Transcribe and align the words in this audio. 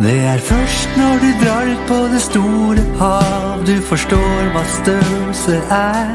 Det 0.00 0.20
er 0.24 0.38
først 0.38 0.88
når 0.96 1.18
du 1.22 1.44
drar 1.44 1.64
ut 1.72 1.82
på 1.88 1.94
det 1.94 2.20
store 2.22 2.84
hav 2.98 3.66
du 3.66 3.76
forstår 3.82 4.48
hva 4.54 4.62
størrelse 4.64 5.56
er. 5.70 6.08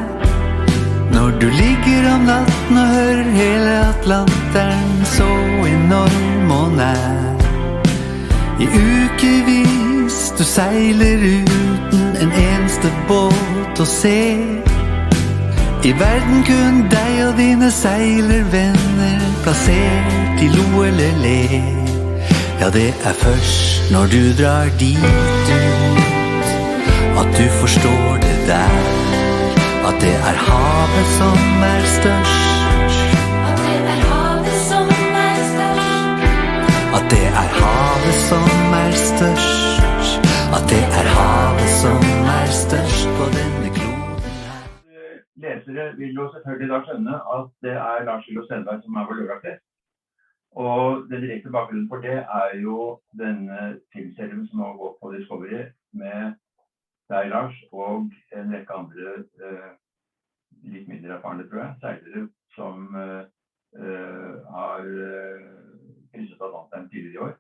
Når 1.14 1.30
du 1.42 1.48
ligger 1.48 2.10
om 2.16 2.26
natten 2.26 2.78
og 2.78 2.88
hører 2.88 3.30
hele 3.38 3.78
Atlanteren 3.90 5.06
så 5.06 5.30
enorm 5.70 6.52
og 6.52 6.72
nær. 6.72 7.38
I 8.60 8.66
ukevis 8.66 10.34
du 10.38 10.44
seiler 10.44 11.18
uten 11.38 12.18
en 12.22 12.34
eneste 12.34 12.92
båt 13.08 13.80
å 13.80 13.86
se. 13.86 14.36
I 15.86 15.94
verden 16.02 16.46
kun 16.50 16.86
deg 16.90 17.26
og 17.30 17.38
dine 17.38 17.72
seilervenner 17.72 19.34
plassert 19.46 20.42
i 20.42 20.56
lo 20.58 20.88
eller 20.90 21.22
le. 21.22 21.77
Ja, 22.62 22.68
det 22.80 22.90
er 23.10 23.16
først 23.26 23.92
når 23.94 24.06
du 24.14 24.22
drar 24.42 24.66
dit 24.82 24.98
ut 24.98 25.48
at 27.22 27.30
du 27.40 27.46
forstår 27.62 28.08
det 28.26 28.38
der. 28.52 28.74
At 29.88 29.96
det 30.04 30.16
er 30.30 30.38
havet 30.48 31.08
som 31.20 31.40
er 31.74 31.84
størst. 31.98 33.12
At 33.50 33.58
det 33.66 33.80
er 33.94 34.02
havet 34.12 34.58
som 34.72 34.88
er 35.28 35.38
størst. 35.54 36.20
At 36.98 37.06
det 37.14 37.28
er 37.42 37.50
havet 37.60 38.18
som 38.30 38.46
er 38.86 38.94
størst. 39.12 40.14
At 40.56 40.64
det 40.72 40.84
er 41.00 41.08
havet 41.18 41.72
som 41.84 42.02
er 42.40 42.48
størst 42.66 43.08
på 43.18 43.26
denne 43.38 43.70
kloden 43.78 44.18
her. 44.50 44.66
lesere 45.44 45.86
vil 46.00 46.12
jo 46.20 46.26
selvfølgelig 46.34 46.70
da 46.74 46.80
skjønne 46.86 47.16
at 47.36 47.46
det 47.64 47.76
er 47.92 47.98
Lars 48.08 48.24
Lillo 48.28 48.44
Stenberg 48.48 48.80
som 48.86 48.94
er 49.00 49.04
vår 49.08 49.16
lørdagsgjest. 49.20 49.64
Og 50.58 51.06
den 51.10 51.22
direkte 51.22 51.54
bakgrunnen 51.54 51.90
for 51.90 52.02
det 52.02 52.18
er 52.24 52.56
jo 52.58 52.78
denne 53.20 53.78
filmserien 53.94 54.48
som 54.50 54.64
har 54.66 54.78
gått 54.80 54.96
på 55.02 55.12
Discovery 55.14 55.68
med 55.94 56.38
deg, 57.12 57.30
Lars, 57.30 57.58
og 57.72 58.10
en 58.36 58.54
rekke 58.56 58.80
andre 58.82 59.12
eh, 59.22 59.76
litt 60.74 60.88
mindre 60.90 61.18
erfarne, 61.18 61.46
tror 61.48 61.62
jeg, 61.62 61.76
seilere 61.84 62.24
som 62.56 62.88
eh, 62.98 63.24
eh, 63.78 64.34
har 64.56 64.90
eh, 65.06 65.46
krysset 66.14 66.42
Atlanteren 66.42 66.90
tidligere 66.90 67.14
i 67.14 67.24
år 67.28 67.36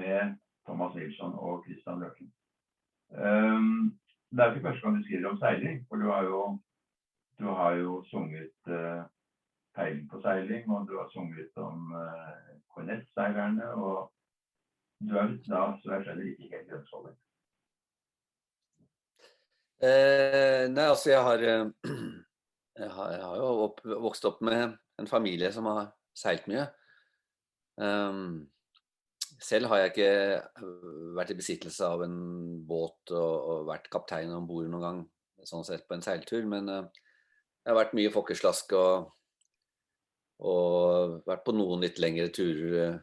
med 0.00 0.34
Thomas 0.66 0.96
Nilsson 0.96 1.36
og 1.36 1.62
Christian 1.66 2.00
Løken. 2.00 2.32
Um, 3.08 3.98
det 4.32 4.40
er 4.44 4.50
ikke 4.52 4.66
første 4.68 4.84
gang 4.84 4.96
du 4.96 5.04
skriver 5.04 5.30
om 5.30 5.38
seiling, 5.40 5.78
for 5.88 5.96
du 5.96 6.10
har 6.12 6.24
jo 6.24 6.40
du 7.38 7.46
har 7.60 7.76
jo 7.78 8.02
sunget 8.10 8.56
uh, 8.66 9.04
Peiling 9.76 10.06
på 10.10 10.20
seiling, 10.24 10.70
og 10.70 10.88
du 10.88 10.96
har 10.98 11.08
sunget 11.12 11.60
om 11.62 11.92
uh, 11.94 12.54
kornettseilerne, 12.74 13.72
og 13.74 14.12
du 15.00 15.14
er 15.14 15.34
da, 15.46 15.62
så 15.82 15.94
jeg 15.94 16.06
skjønner, 16.06 16.30
ikke 16.32 16.52
helt 16.56 16.70
grønnskåler. 16.70 17.16
Eh, 19.78 20.64
nei, 20.72 20.86
altså 20.90 21.12
jeg 21.12 21.22
har, 21.22 21.42
eh, 21.46 21.90
jeg 22.82 22.90
har, 22.90 23.10
jeg 23.14 23.22
har 23.22 23.36
jo 23.38 23.50
opp, 23.68 23.82
vokst 24.08 24.24
opp 24.26 24.40
med 24.42 24.74
en 24.98 25.06
familie 25.06 25.52
som 25.54 25.68
har 25.70 25.92
seilt 26.18 26.48
mye. 26.50 26.66
Um, 27.78 28.48
selv 29.38 29.70
har 29.70 29.84
jeg 29.84 29.92
ikke 29.92 30.14
øh, 30.66 31.12
vært 31.14 31.30
i 31.30 31.36
besittelse 31.38 31.86
av 31.86 32.02
en 32.02 32.16
båt 32.66 33.12
og, 33.14 33.34
og 33.52 33.68
vært 33.68 33.86
kaptein 33.92 34.34
om 34.34 34.48
bord 34.50 34.66
noen 34.66 34.82
gang, 34.82 35.04
sånn 35.46 35.62
sett 35.62 35.86
på 35.86 35.94
en 35.94 36.02
seiltur, 36.02 36.42
men 36.50 36.66
uh, 36.66 36.88
jeg 37.62 37.70
har 37.70 37.78
vært 37.78 37.94
mye 37.94 38.10
fokkeslask, 38.10 38.74
og, 38.74 39.12
og 40.38 41.18
vært 41.26 41.44
på 41.46 41.54
noen 41.56 41.82
litt 41.82 41.98
lengre 42.02 42.28
turer. 42.34 42.74
øh, 42.84 42.98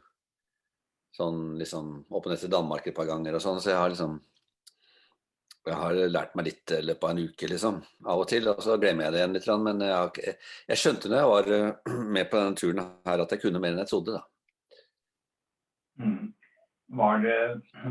Sånn 1.16 1.56
liksom 1.56 1.92
opp 2.12 2.26
og 2.26 2.32
ned 2.34 2.42
til 2.42 2.52
Danmark 2.52 2.88
et 2.88 2.96
par 2.96 3.08
ganger 3.08 3.38
og 3.38 3.44
sånn, 3.44 3.62
så 3.64 3.70
jeg 3.72 3.80
har 3.80 3.92
liksom 3.94 4.18
jeg 5.66 5.78
har 5.80 5.96
lært 6.12 6.34
meg 6.36 6.46
litt 6.50 6.72
i 6.76 6.82
løpet 6.84 7.06
av 7.08 7.14
en 7.14 7.22
uke, 7.26 7.48
liksom. 7.50 7.78
Av 8.06 8.20
og 8.22 8.28
til. 8.30 8.46
Og 8.52 8.60
så 8.62 8.76
glemmer 8.78 9.08
jeg 9.08 9.14
det 9.16 9.22
igjen 9.22 9.32
litt. 9.34 9.48
Men 9.66 9.80
jeg, 9.82 9.96
har 9.96 10.12
jeg 10.68 10.78
skjønte 10.78 11.10
når 11.10 11.18
jeg 11.18 11.30
var 11.32 11.48
øh, 11.56 11.94
med 12.18 12.30
på 12.30 12.38
denne 12.38 12.60
turen 12.60 12.82
her, 13.08 13.24
at 13.24 13.34
jeg 13.34 13.42
kunne 13.42 13.62
mer 13.64 13.74
enn 13.74 13.82
jeg 13.82 13.90
trodde. 13.90 14.20
da. 14.20 14.84
Mm. 16.04 16.28
Var, 17.00 17.26
det, 17.26 17.40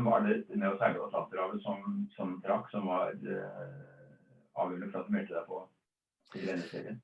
var 0.05 0.23
det 0.23 0.37
med 0.53 0.69
å 0.69 0.77
seile 0.79 1.03
Atlanterhavet 1.09 1.65
som, 1.65 1.83
som 2.15 2.37
trakk, 2.45 2.71
som 2.71 2.87
var 2.87 3.11
avgjørende 3.11 4.91
for 4.93 5.01
at 5.01 5.09
du 5.09 5.17
meldte 5.17 5.35
deg 5.35 5.49
på 5.49 5.61
til 6.31 6.47
denne 6.53 6.71
serien? 6.71 7.03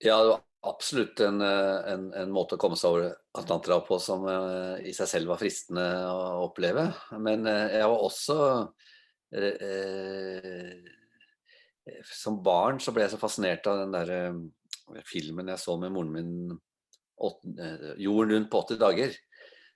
Ja, 0.00 0.16
det 0.22 0.32
var 0.32 0.42
absolutt 0.70 1.20
en, 1.24 1.40
øh, 1.44 1.92
en, 1.92 2.04
en 2.22 2.32
måte 2.32 2.56
å 2.56 2.60
komme 2.60 2.76
seg 2.78 2.94
over 2.94 3.12
Atlanterhavet 3.40 3.88
på 3.88 3.98
som 4.02 4.26
øh, 4.28 4.80
i 4.86 4.92
seg 4.96 5.10
selv 5.10 5.32
var 5.32 5.40
fristende 5.40 5.84
å 6.10 6.46
oppleve. 6.46 6.88
Men 7.22 7.46
øh, 7.50 7.66
jeg 7.74 7.90
var 7.92 8.04
også 8.08 8.38
eh, 9.34 9.64
eh, 9.68 10.72
Som 12.12 12.40
barn 12.44 12.80
så 12.80 12.94
ble 12.94 13.04
jeg 13.04 13.14
så 13.14 13.20
fascinert 13.20 13.66
av 13.70 13.82
den 13.82 13.94
der 13.94 14.14
eh, 14.16 15.02
filmen 15.08 15.52
jeg 15.52 15.62
så 15.62 15.76
med 15.80 15.94
moren 15.94 16.14
min 16.14 16.32
eh, 16.54 17.94
'Jorden 18.00 18.34
rundt 18.34 18.50
på 18.52 18.64
80 18.64 18.82
dager'. 18.82 19.16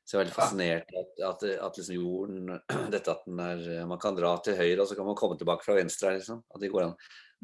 Så 0.09 0.17
jeg 0.17 0.19
er 0.19 0.25
veldig 0.25 0.39
fascinert 0.39 0.93
at, 0.97 1.11
at, 1.29 1.43
at 1.67 1.79
liksom 1.79 1.99
jorden 1.99 2.55
Dette 2.95 3.13
at 3.13 3.27
den 3.29 3.41
er 3.45 3.85
Man 3.85 4.01
kan 4.01 4.17
dra 4.17 4.39
til 4.41 4.57
høyre, 4.57 4.81
og 4.81 4.89
så 4.89 4.97
kan 4.97 5.05
man 5.05 5.19
komme 5.21 5.37
tilbake 5.37 5.67
fra 5.67 5.77
venstre. 5.77 6.15
Liksom. 6.17 6.41
At 6.49 6.63
det 6.65 6.71
går 6.73 6.87
an. 6.87 6.95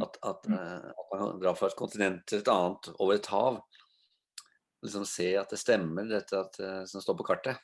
At, 0.02 0.16
at, 0.26 0.46
Mm. 0.48 0.54
eh, 0.54 0.90
at 0.90 1.10
man 1.12 1.20
kan 1.20 1.40
dra 1.40 1.52
fra 1.54 1.66
et 1.70 1.76
kontinent 1.78 2.26
til 2.26 2.40
et 2.40 2.48
annet 2.48 2.88
over 2.98 3.14
et 3.14 3.26
hav. 3.30 3.60
Liksom 4.82 5.04
se 5.06 5.28
at 5.38 5.50
det 5.50 5.58
stemmer, 5.58 6.08
dette 6.08 6.36
at, 6.36 6.58
eh, 6.60 6.84
som 6.90 7.00
står 7.00 7.16
på 7.18 7.26
kartet. 7.28 7.56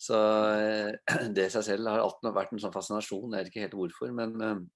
Så 0.00 0.16
eh, 0.56 0.92
det 1.34 1.46
i 1.46 1.52
seg 1.52 1.64
selv 1.64 1.88
har 1.92 2.00
alltid 2.00 2.32
vært 2.34 2.52
en 2.52 2.62
sånn 2.64 2.74
fascinasjon. 2.74 3.32
Jeg 3.36 3.44
vet 3.44 3.52
ikke 3.52 3.66
helt 3.66 3.76
hvorfor, 3.78 4.14
men 4.16 4.70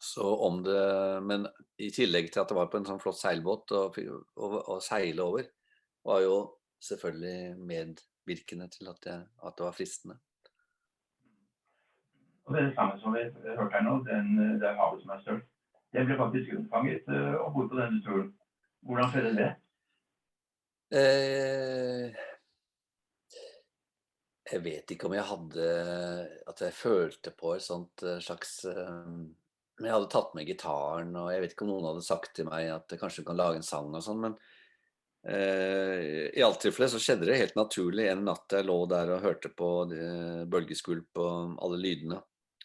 så 0.00 0.24
om 0.46 0.62
det 0.64 1.20
Men 1.22 1.46
i 1.76 1.90
tillegg 1.92 2.30
til 2.32 2.40
at 2.40 2.48
det 2.48 2.56
var 2.56 2.70
på 2.72 2.78
en 2.80 2.86
sånn 2.88 3.00
flott 3.02 3.18
seilbåt 3.20 3.72
å 3.76 4.78
seile 4.80 5.22
over, 5.22 5.50
var 6.04 6.22
jo 6.24 6.36
selvfølgelig 6.80 7.58
medvirkende 7.68 8.70
til 8.72 8.88
at 8.88 9.02
det, 9.04 9.16
at 9.44 9.56
det 9.58 9.66
var 9.66 9.76
fristende. 9.76 10.16
Og 12.44 12.56
det 12.56 12.64
samme 12.76 12.96
som 13.00 13.14
vi 13.16 13.24
hørte 13.56 13.72
her 13.72 13.84
nå, 13.84 13.98
den, 14.08 14.58
'Det 14.60 14.68
er 14.68 14.76
havet 14.76 15.02
som 15.02 15.10
er 15.10 15.20
størst', 15.20 15.53
den 15.94 16.08
ble 16.08 16.18
faktisk 16.18 16.56
unnfanget 16.58 17.08
uh, 17.10 17.38
om 17.46 17.54
bord 17.54 17.70
på 17.72 17.78
denne 17.80 18.02
turen. 18.04 18.32
Hvordan 18.84 19.12
skjedde 19.12 19.36
det? 19.38 19.50
Eh, 20.94 22.24
jeg 24.52 24.60
vet 24.62 24.92
ikke 24.92 25.08
om 25.08 25.14
jeg 25.16 25.24
hadde 25.26 25.68
At 26.52 26.60
jeg 26.60 26.76
følte 26.76 27.32
på 27.34 27.54
et 27.56 27.64
sånt 27.64 28.04
eh, 28.04 28.20
slags 28.22 28.60
men 29.74 29.88
Jeg 29.88 29.94
hadde 29.96 30.10
tatt 30.12 30.34
med 30.38 30.46
gitaren, 30.46 31.14
og 31.18 31.30
jeg 31.32 31.42
vet 31.42 31.54
ikke 31.54 31.64
om 31.66 31.72
noen 31.72 31.88
hadde 31.88 32.06
sagt 32.06 32.34
til 32.36 32.46
meg 32.46 32.68
at 32.70 32.92
jeg 32.94 33.00
kanskje 33.00 33.24
kan 33.26 33.38
lage 33.38 33.58
en 33.58 33.66
sang 33.66 33.90
og 33.90 34.04
sånn, 34.06 34.20
men 34.22 34.36
eh, 35.26 36.30
i 36.30 36.44
alt 36.46 36.60
tilfelle 36.62 36.92
så 36.92 37.00
skjedde 37.02 37.26
det 37.26 37.40
helt 37.40 37.58
naturlig 37.58 38.06
en 38.10 38.22
natt 38.28 38.54
jeg 38.54 38.68
lå 38.68 38.76
der 38.90 39.10
og 39.16 39.24
hørte 39.26 39.50
på 39.50 39.70
eh, 39.90 40.44
bølgeskvulp 40.50 41.22
og 41.24 41.58
alle 41.66 41.80
lydene 41.82 42.20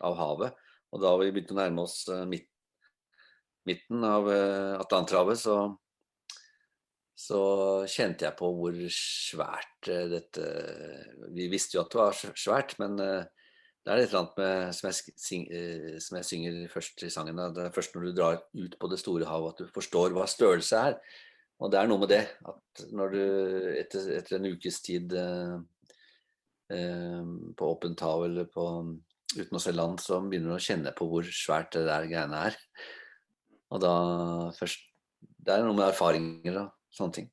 av 0.05 0.19
havet. 0.21 0.61
Og 0.93 1.01
da 1.01 1.15
vi 1.21 1.31
begynte 1.33 1.57
å 1.57 1.59
nærme 1.63 1.87
oss 1.87 2.03
eh, 2.13 2.27
midt, 2.29 2.48
midten 3.67 4.03
av 4.07 4.29
eh, 4.31 4.79
Atlanterhavet, 4.79 5.39
så 5.41 5.59
så 7.19 7.39
kjente 7.89 8.23
jeg 8.23 8.37
på 8.39 8.47
hvor 8.55 8.75
svært 8.95 9.89
eh, 9.91 10.05
dette 10.07 10.43
Vi 11.35 11.49
visste 11.51 11.75
jo 11.75 11.81
at 11.83 11.91
det 11.91 11.99
var 11.99 12.19
svært, 12.39 12.77
men 12.79 12.95
eh, 13.03 13.25
det 13.83 13.91
er 13.91 14.03
et 14.03 14.07
eller 14.07 14.21
annet 14.21 14.39
med, 14.39 14.75
som, 14.77 14.87
jeg, 14.87 15.99
som 16.03 16.19
jeg 16.19 16.27
synger 16.27 16.59
først 16.71 17.03
i 17.03 17.09
sangen. 17.11 17.41
Det 17.55 17.65
er 17.65 17.75
først 17.75 17.95
når 17.95 18.05
du 18.05 18.11
drar 18.15 18.39
ut 18.53 18.77
på 18.79 18.89
det 18.91 18.99
store 19.01 19.27
havet 19.27 19.55
at 19.55 19.63
du 19.63 19.73
forstår 19.73 20.13
hva 20.15 20.27
størrelse 20.29 20.81
er. 20.91 20.97
Og 21.59 21.71
det 21.71 21.79
er 21.79 21.89
noe 21.89 22.03
med 22.03 22.11
det 22.11 22.21
at 22.47 22.83
når 22.95 23.15
du 23.15 23.21
etter, 23.79 24.11
etter 24.19 24.37
en 24.37 24.49
ukes 24.51 24.79
tid 24.85 25.15
på 26.69 27.71
åpent 27.71 28.03
hav 28.05 28.27
eller 28.27 28.51
på, 28.51 28.67
uten 29.39 29.57
å 29.57 29.63
se 29.63 29.73
land, 29.73 30.03
så 30.03 30.19
begynner 30.21 30.53
du 30.53 30.59
å 30.59 30.67
kjenne 30.69 30.93
på 30.95 31.07
hvor 31.09 31.31
svært 31.33 31.73
det 31.75 31.87
der 31.87 32.07
greiene 32.11 32.45
er. 32.51 32.59
Og 33.69 33.81
da 33.83 33.93
først 34.57 34.85
Det 35.19 35.51
er 35.55 35.63
noe 35.65 35.75
med 35.75 35.87
erfaringer 35.87 36.57
og 36.61 36.67
sånne 36.93 37.15
ting. 37.15 37.29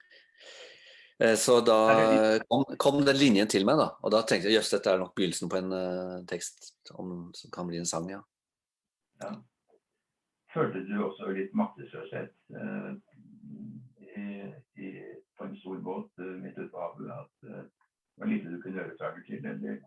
Eh, 1.19 1.35
Så 1.37 1.61
da 1.65 2.39
kom, 2.49 2.65
kom 2.79 3.05
den 3.05 3.19
linjen 3.19 3.49
til 3.49 3.67
meg, 3.67 3.79
da. 3.81 3.89
Og 4.03 4.13
da 4.15 4.23
tenkte 4.23 4.51
jeg 4.51 4.59
jøss, 4.59 4.73
dette 4.75 4.93
er 4.93 5.01
nok 5.01 5.15
begynnelsen 5.17 5.51
på 5.53 5.59
en 5.61 5.75
uh, 5.75 6.25
tekst 6.31 6.91
om, 6.95 7.31
som 7.37 7.53
kan 7.55 7.69
bli 7.69 7.81
en 7.81 7.89
sang, 7.89 8.09
ja. 8.11 8.23
Ja. 9.23 9.33
Følte 10.55 10.85
du 10.89 10.95
også 11.05 11.31
litt 11.37 11.55
maktesløshet 11.57 12.33
uh, 12.57 12.95
på 15.37 15.45
en 15.49 15.57
stor 15.61 15.81
båt 15.85 16.23
uh, 16.23 16.35
midt 16.41 16.59
ute 16.59 16.71
på 16.73 16.83
havet? 16.85 17.13
At 17.17 17.47
det 17.47 18.23
var 18.23 18.33
lite 18.33 18.53
du 18.53 18.61
kunne 18.63 18.81
gjøre 18.81 18.99
seg 19.01 19.23
til? 19.29 19.49
Eller 19.53 19.81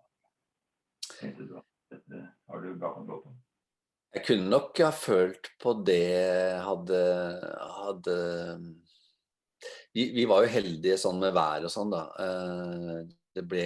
tenkte 1.17 1.49
du 1.49 1.57
at 1.61 1.69
dette 1.95 2.25
har 2.49 2.65
du 2.65 2.73
bra 2.75 2.93
kontroll 2.97 3.23
på? 3.25 3.37
Jeg 4.15 4.25
kunne 4.25 4.49
nok 4.49 4.79
ha 4.81 4.89
følt 4.95 5.51
på 5.61 5.75
det 5.85 6.01
hadde, 6.65 7.01
hadde 7.77 8.15
vi, 9.93 10.07
vi 10.15 10.25
var 10.29 10.45
jo 10.45 10.53
heldige 10.53 10.97
sånn 10.97 11.19
med 11.21 11.35
vær 11.35 11.67
og 11.67 11.73
sånn, 11.73 11.93
da. 11.93 12.03
Eh, 12.23 12.99
det 13.37 13.43
ble 13.45 13.65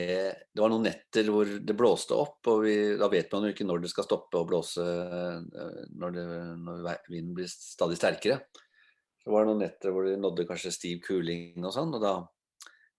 Det 0.52 0.60
var 0.60 0.72
noen 0.74 0.84
netter 0.90 1.30
hvor 1.32 1.48
det 1.48 1.76
blåste 1.80 2.18
opp, 2.20 2.42
og 2.52 2.66
vi, 2.66 2.76
da 3.00 3.08
vet 3.12 3.32
man 3.32 3.48
jo 3.48 3.54
ikke 3.54 3.68
når 3.68 3.86
det 3.86 3.94
skal 3.94 4.08
stoppe 4.08 4.42
å 4.42 4.48
blåse 4.48 4.84
eh, 4.84 5.80
når, 5.96 6.18
det, 6.18 6.26
når 6.60 6.92
vinden 7.08 7.34
blir 7.38 7.50
stadig 7.50 7.98
sterkere. 8.00 8.42
Så 9.24 9.32
var 9.32 9.46
det 9.46 9.54
noen 9.54 9.64
netter 9.64 9.96
hvor 9.96 10.08
det 10.08 10.20
nådde 10.20 10.48
kanskje 10.50 10.76
stiv 10.76 11.00
kuling 11.08 11.64
og 11.64 11.72
sånn, 11.76 11.96
og 11.96 12.04
da 12.04 12.18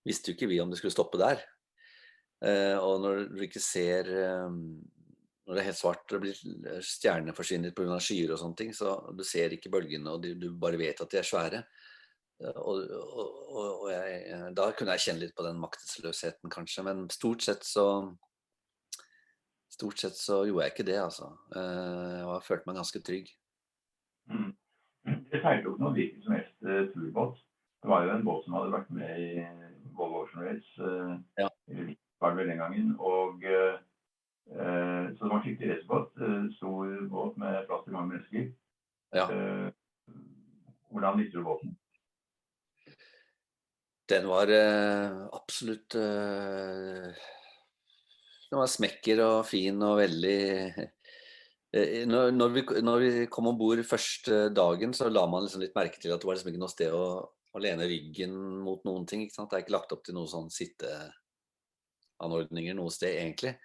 visste 0.08 0.32
jo 0.32 0.38
ikke 0.38 0.48
vi 0.48 0.62
om 0.64 0.72
det 0.72 0.80
skulle 0.80 0.96
stoppe 0.96 1.20
der. 1.20 1.44
Eh, 2.44 2.76
og 2.80 3.04
når 3.04 3.26
du 3.36 3.44
ikke 3.44 3.62
ser 3.62 4.08
Når 5.44 5.54
det 5.54 5.60
er 5.60 5.66
helt 5.68 5.76
svart 5.78 6.04
og 6.08 6.14
det 6.14 6.20
blir 6.24 6.80
stjernene 6.80 7.34
forsvinner 7.36 7.74
pga. 7.76 7.98
skyer 8.00 8.30
og 8.32 8.38
sånne 8.40 8.56
ting, 8.56 8.70
så 8.72 8.94
du 9.12 9.24
ser 9.28 9.52
ikke 9.52 9.70
bølgene, 9.74 10.14
og 10.14 10.22
du, 10.24 10.46
bare 10.56 10.78
vet 10.80 11.00
at 11.04 11.10
de 11.12 11.18
er 11.20 11.26
svære. 11.28 11.60
Eh, 12.40 12.56
Og, 12.56 12.80
og, 12.90 13.82
og, 13.84 13.90
jeg, 13.92 14.22
eh, 14.32 14.46
da 14.56 14.70
kunne 14.72 14.96
jeg 14.96 15.04
kjenne 15.08 15.20
litt 15.26 15.34
på 15.36 15.44
den 15.46 15.60
maktesløsheten, 15.60 16.50
kanskje. 16.50 16.82
Men 16.88 17.08
stort 17.10 17.42
sett 17.42 17.64
så 17.64 17.86
Stort 19.74 19.98
sett 19.98 20.14
så 20.14 20.44
gjorde 20.46 20.68
jeg 20.68 20.72
ikke 20.72 20.84
det, 20.86 20.98
altså. 21.02 21.32
Eh, 21.56 22.18
Jeg 22.20 22.26
har 22.30 22.44
følt 22.46 22.66
meg 22.68 22.76
ganske 22.78 23.00
trygg. 23.02 23.30
Mm. 24.30 24.52
Det 25.32 25.40
seilte 25.42 25.68
opp 25.72 25.80
noen 25.82 25.96
hvilken 25.96 26.22
som 26.22 26.34
helst 26.36 26.68
eh, 26.68 26.84
turbåt. 26.94 27.40
Det 27.82 27.90
var 27.90 28.04
jo 28.06 28.12
en 28.14 28.22
båt 28.24 28.44
som 28.46 28.54
hadde 28.56 28.70
vært 28.72 28.92
med 28.94 29.18
i 29.18 29.42
Volvo 29.98 30.22
Ocean 30.24 30.46
Race. 30.46 30.70
eh, 30.78 31.42
Ja. 31.42 31.48
Var 32.22 32.30
det 32.30 32.38
vel 32.38 32.52
den 32.52 32.62
gangen. 32.62 32.94
Og, 33.00 33.42
eh, 33.44 33.74
eh, 33.74 33.83
så 34.48 35.24
det 35.24 35.30
var 35.30 35.38
en 35.38 35.44
skikkelig 35.46 35.70
racerbåt. 35.72 36.10
eh, 36.20 36.44
Stor 36.56 37.08
båt 37.08 37.36
med 37.40 37.66
plass 37.68 37.84
til 37.84 37.94
mange 37.96 38.10
mennesker. 38.12 38.42
Ja. 39.14 39.24
Eh, 39.30 39.68
Hvordan 40.94 41.18
likte 41.18 41.38
du 41.38 41.44
båten? 41.46 41.70
Den 44.10 44.24
var 44.28 44.46
eh, 44.52 45.12
absolutt 45.32 45.94
eh, 45.96 47.08
Den 48.50 48.58
var 48.60 48.66
smekker 48.68 49.18
og 49.24 49.46
fin 49.48 49.82
og 49.82 49.98
veldig 50.02 50.40
eh, 51.74 52.06
når, 52.06 52.48
vi, 52.54 52.62
når 52.84 52.98
vi 53.00 53.26
kom 53.32 53.46
om 53.50 53.58
bord 53.58 53.80
første 53.88 54.50
dagen, 54.54 54.92
så 54.94 55.08
la 55.10 55.26
man 55.26 55.42
liksom 55.42 55.60
litt 55.64 55.74
merke 55.74 55.98
til 55.98 56.12
at 56.14 56.20
det 56.22 56.28
var 56.28 56.34
liksom 56.36 56.50
ikke 56.52 56.62
noe 56.62 56.70
sted 56.70 56.92
å, 56.94 57.26
å 57.26 57.58
lene 57.64 57.88
ryggen 57.90 58.30
mot 58.62 58.78
noen 58.86 59.06
ting. 59.10 59.26
Det 59.26 59.34
er 59.40 59.58
ikke 59.64 59.74
lagt 59.74 59.90
opp 59.96 60.04
til 60.06 60.14
noen 60.14 60.30
sånn 60.30 60.46
sitteanordninger 60.54 62.78
noe 62.78 62.94
sted, 62.94 63.18
egentlig. 63.24 63.58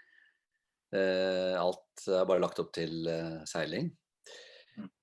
Eh, 0.95 1.55
alt 1.59 2.07
er 2.09 2.25
bare 2.25 2.41
lagt 2.41 2.59
opp 2.61 2.71
til 2.73 3.07
eh, 3.09 3.41
seiling. 3.49 3.91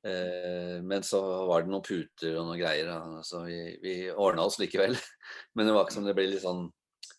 Eh, 0.06 0.79
men 0.83 1.05
så 1.06 1.21
var 1.47 1.62
det 1.62 1.71
noen 1.71 1.85
puter 1.85 2.38
og 2.38 2.49
noen 2.49 2.61
greier, 2.61 2.91
så 3.27 3.44
vi, 3.47 3.61
vi 3.83 3.94
ordna 4.11 4.47
oss 4.49 4.59
likevel. 4.62 4.97
Men 5.55 5.69
det 5.69 5.75
var 5.77 5.87
ikke 5.87 5.99
som 5.99 6.06
det 6.06 6.17
ble 6.17 6.29
litt 6.31 6.44
sånn 6.44 6.67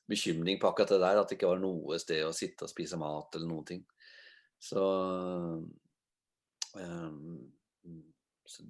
bekymring 0.07 0.59
på 0.59 0.69
akkurat 0.69 0.95
det 0.95 1.01
der, 1.03 1.19
at 1.19 1.29
det 1.29 1.37
ikke 1.37 1.51
var 1.51 1.61
noe 1.61 1.99
sted 2.01 2.23
å 2.25 2.35
sitte 2.35 2.65
og 2.65 2.71
spise 2.71 2.99
mat 2.99 3.35
eller 3.35 3.49
noen 3.49 3.67
ting. 3.67 3.83
Så, 4.63 4.83
ehm, 6.79 7.43
så 8.47 8.65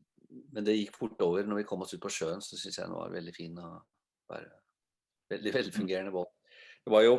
Men 0.52 0.66
det 0.66 0.76
gikk 0.76 0.98
fort 0.98 1.22
over. 1.24 1.46
Når 1.48 1.62
vi 1.62 1.68
kom 1.70 1.86
oss 1.86 1.94
ut 1.94 2.02
på 2.04 2.12
sjøen, 2.12 2.42
så 2.44 2.58
syns 2.60 2.80
jeg 2.80 2.88
den 2.88 2.98
var 2.98 3.14
veldig 3.14 3.34
fin 3.36 3.60
og 3.62 3.78
bare 4.28 4.50
veldig 5.32 5.54
velfungerende 5.54 6.12
båt. 6.12 6.34
Det 6.84 6.92
var 6.92 7.06
jo 7.06 7.14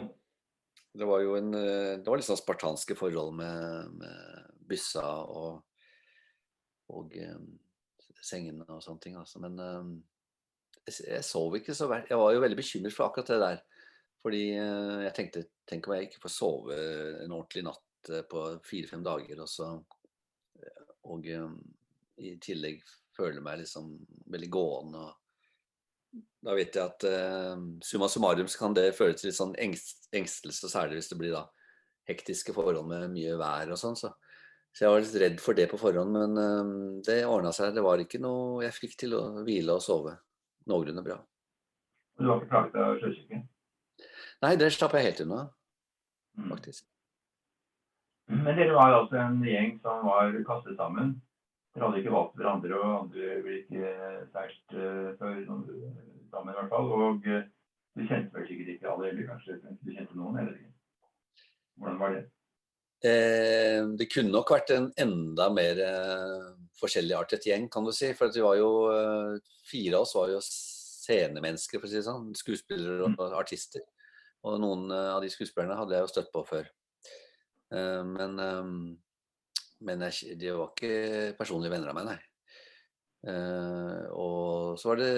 det 0.98 1.06
var 1.08 1.22
jo 1.22 1.36
en 1.38 1.54
eh, 1.54 1.94
Det 2.00 2.08
var 2.08 2.20
litt 2.20 2.26
sånn 2.28 2.40
spartanske 2.40 2.96
forhold 2.98 3.34
med, 3.38 3.96
med 4.02 4.60
byssa 4.68 5.06
og 5.24 5.64
og 6.88 7.16
eh, 7.20 7.40
sengene 8.24 8.64
og 8.72 8.80
sånne 8.80 9.02
ting. 9.04 9.16
Altså. 9.20 9.40
Men 9.44 9.58
eh, 9.60 9.90
jeg, 10.88 11.24
sov 11.26 11.56
ikke 11.58 11.76
så 11.76 11.88
verst. 11.90 12.08
Jeg 12.12 12.20
var 12.20 12.32
jo 12.32 12.42
veldig 12.44 12.58
bekymret 12.58 12.96
for 12.96 13.08
akkurat 13.08 13.32
det 13.34 13.40
der. 13.42 13.58
Fordi 14.24 14.42
eh, 14.56 14.94
jeg 15.06 15.14
tenkte 15.18 15.44
tenk 15.68 15.88
om 15.88 15.96
jeg 15.98 16.08
ikke 16.08 16.22
får 16.24 16.32
sove 16.32 16.78
en 17.24 17.34
ordentlig 17.36 17.66
natt 17.68 17.84
på 18.30 18.44
fire-fem 18.64 19.02
dager, 19.04 19.42
og 19.44 19.50
så 19.50 19.72
Og 21.12 21.26
eh, 21.28 21.52
i 22.24 22.34
tillegg 22.42 22.80
føle 23.16 23.40
meg 23.44 23.60
liksom 23.62 23.92
veldig 24.32 24.50
gående. 24.50 25.04
og 25.04 25.27
Da 26.44 26.54
vet 26.54 26.76
jeg 26.76 26.84
at 26.84 27.04
eh, 27.04 27.56
summa 27.84 28.08
summarum 28.08 28.48
så 28.48 28.60
kan 28.62 28.74
det 28.76 28.94
føre 28.96 29.16
til 29.18 29.28
litt 29.28 29.36
sånn 29.38 29.56
engst, 29.58 30.06
engstelse, 30.14 30.70
særlig 30.70 31.00
hvis 31.00 31.10
det 31.10 31.18
blir 31.20 31.34
da 31.34 31.44
hektiske 32.08 32.54
forhold 32.56 32.86
med 32.88 33.10
mye 33.12 33.34
vær 33.40 33.74
og 33.74 33.80
sånn. 33.80 33.98
så 33.98 34.14
så 34.76 34.84
jeg 34.84 34.92
var 34.92 35.00
litt 35.02 35.14
redd 35.18 35.40
for 35.42 35.58
det 35.58 35.64
på 35.70 35.78
forhånd, 35.80 36.12
men 36.14 36.38
eh, 36.38 36.72
det 37.08 37.16
ordna 37.26 37.50
seg. 37.56 37.72
Det 37.74 37.82
var 37.82 37.98
ikke 37.98 38.20
noe 38.22 38.62
Jeg 38.62 38.76
fikk 38.76 38.96
til 39.00 39.16
å 39.18 39.22
hvile 39.42 39.74
og 39.74 39.82
sove 39.82 40.12
noenlunde 40.68 41.02
bra. 41.02 41.16
Du 42.18 42.28
var 42.28 42.38
ikke 42.42 42.50
plaget 42.52 42.76
av 42.84 43.00
sjøsyke? 43.00 43.40
Nei, 44.44 44.52
det 44.60 44.68
slapp 44.74 44.94
jeg 44.98 45.08
helt 45.10 45.24
unna, 45.26 45.48
Mm. 46.38 46.52
faktisk. 46.52 46.84
Men 48.30 48.54
dere 48.54 48.74
var 48.76 48.92
altså 48.94 49.16
en 49.18 49.40
gjeng 49.42 49.80
som 49.82 50.04
var 50.06 50.30
kastet 50.46 50.76
sammen. 50.78 51.16
Dere 51.78 51.92
hadde 51.92 51.98
ikke 52.02 52.10
valgt 52.10 52.40
hverandre, 52.40 52.78
og 52.78 52.94
andre 53.04 53.26
ble 53.44 53.58
ikke 53.60 53.90
seilt 54.32 54.72
uh, 54.74 55.12
før 55.20 55.36
sammen 55.46 56.50
i 56.50 56.56
hvert 56.56 56.72
fall. 56.72 56.88
Og 56.90 57.28
eh, 57.30 57.44
du 57.94 58.02
kjente 58.02 58.34
vel 58.34 58.48
sikkert 58.48 58.72
ikke 58.72 58.90
alle 58.90 59.12
heller, 59.12 59.28
kanskje 59.28 59.60
du 59.62 59.92
kjente 59.92 60.18
noen 60.18 60.40
eller 60.42 60.56
ikke? 60.56 60.72
Hvordan 61.78 62.00
var 62.00 62.16
det? 62.16 62.24
Eh, 63.06 63.82
det 64.00 64.08
kunne 64.10 64.34
nok 64.34 64.50
vært 64.56 64.72
en 64.74 64.88
enda 64.98 65.46
mer 65.54 65.84
eh, 65.84 66.48
forskjelligartet 66.80 67.46
gjeng, 67.46 67.68
kan 67.70 67.86
du 67.86 67.94
si. 67.94 68.10
For 68.18 68.34
vi 68.34 68.42
var 68.42 68.58
jo 68.58 68.72
eh, 68.90 69.38
Fire 69.68 70.00
av 70.00 70.06
oss 70.08 70.16
var 70.18 70.32
jo 70.32 70.42
scenemennesker, 70.42 71.78
for 71.78 71.86
å 71.86 71.92
si 71.92 72.00
det 72.00 72.06
sånn. 72.08 72.32
Skuespillere 72.42 73.12
og 73.12 73.38
artister. 73.38 73.86
Og 74.42 74.58
noen 74.62 74.88
eh, 74.90 75.10
av 75.14 75.22
de 75.22 75.30
skuespillerne 75.30 75.78
hadde 75.78 75.94
jeg 75.94 76.08
jo 76.08 76.12
støtt 76.16 76.34
på 76.34 76.42
før. 76.48 76.66
Eh, 77.70 78.02
men 78.18 78.42
eh, 78.42 78.74
men 79.84 80.06
jeg, 80.08 80.38
de 80.40 80.54
var 80.56 80.72
ikke 80.72 81.36
personlige 81.38 81.72
venner 81.74 81.92
av 81.92 81.98
meg, 81.98 82.08
nei. 82.10 82.18
Uh, 83.28 84.06
og 84.14 84.78
så 84.78 84.92
var 84.92 85.00
det 85.00 85.08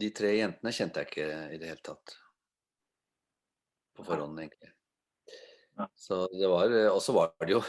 De 0.00 0.08
tre 0.16 0.30
jentene 0.32 0.72
kjente 0.72 1.02
jeg 1.02 1.10
ikke 1.10 1.26
i 1.52 1.58
det 1.60 1.68
hele 1.68 1.84
tatt. 1.84 2.14
På 3.96 4.06
forhånd, 4.06 4.38
egentlig. 4.40 4.70
Så 5.96 6.22
det 6.32 6.48
var 6.48 6.72
Og 6.94 7.02
så 7.04 7.12
var 7.12 7.34
det 7.44 7.52
jo 7.52 7.60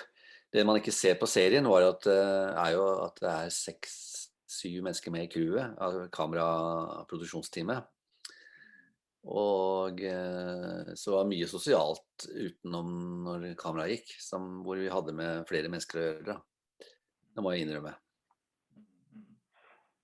Det 0.52 0.64
man 0.68 0.80
ikke 0.80 0.96
ser 0.96 1.18
på 1.20 1.28
serien, 1.28 1.68
var 1.68 1.86
at, 1.88 2.08
eh, 2.12 2.50
er 2.60 2.72
jo 2.76 2.88
at 3.06 3.20
det 3.24 3.30
er 3.32 3.54
seks-syv 3.56 4.82
mennesker 4.84 5.12
med 5.12 5.24
i 5.24 5.30
crewet 5.32 5.78
av 5.80 6.10
kameraproduksjonsteamet. 6.12 7.88
Og 9.30 10.01
eh, 10.01 10.94
så 10.98 11.13
var 11.13 11.25
det 11.25 11.32
mye 11.36 11.50
sosialt 11.50 12.25
utenom 12.25 12.94
når 13.28 13.51
kameraet 13.60 14.00
gikk, 14.00 14.16
som, 14.24 14.62
hvor 14.66 14.82
vi 14.82 14.90
hadde 14.90 15.13
med 15.13 15.44
flere 15.50 15.70
mennesker 15.70 16.00
å 16.00 16.06
gjøre. 16.08 16.38
Det 17.32 17.44
må 17.46 17.54
jeg 17.54 17.68
innrømme. 17.68 17.94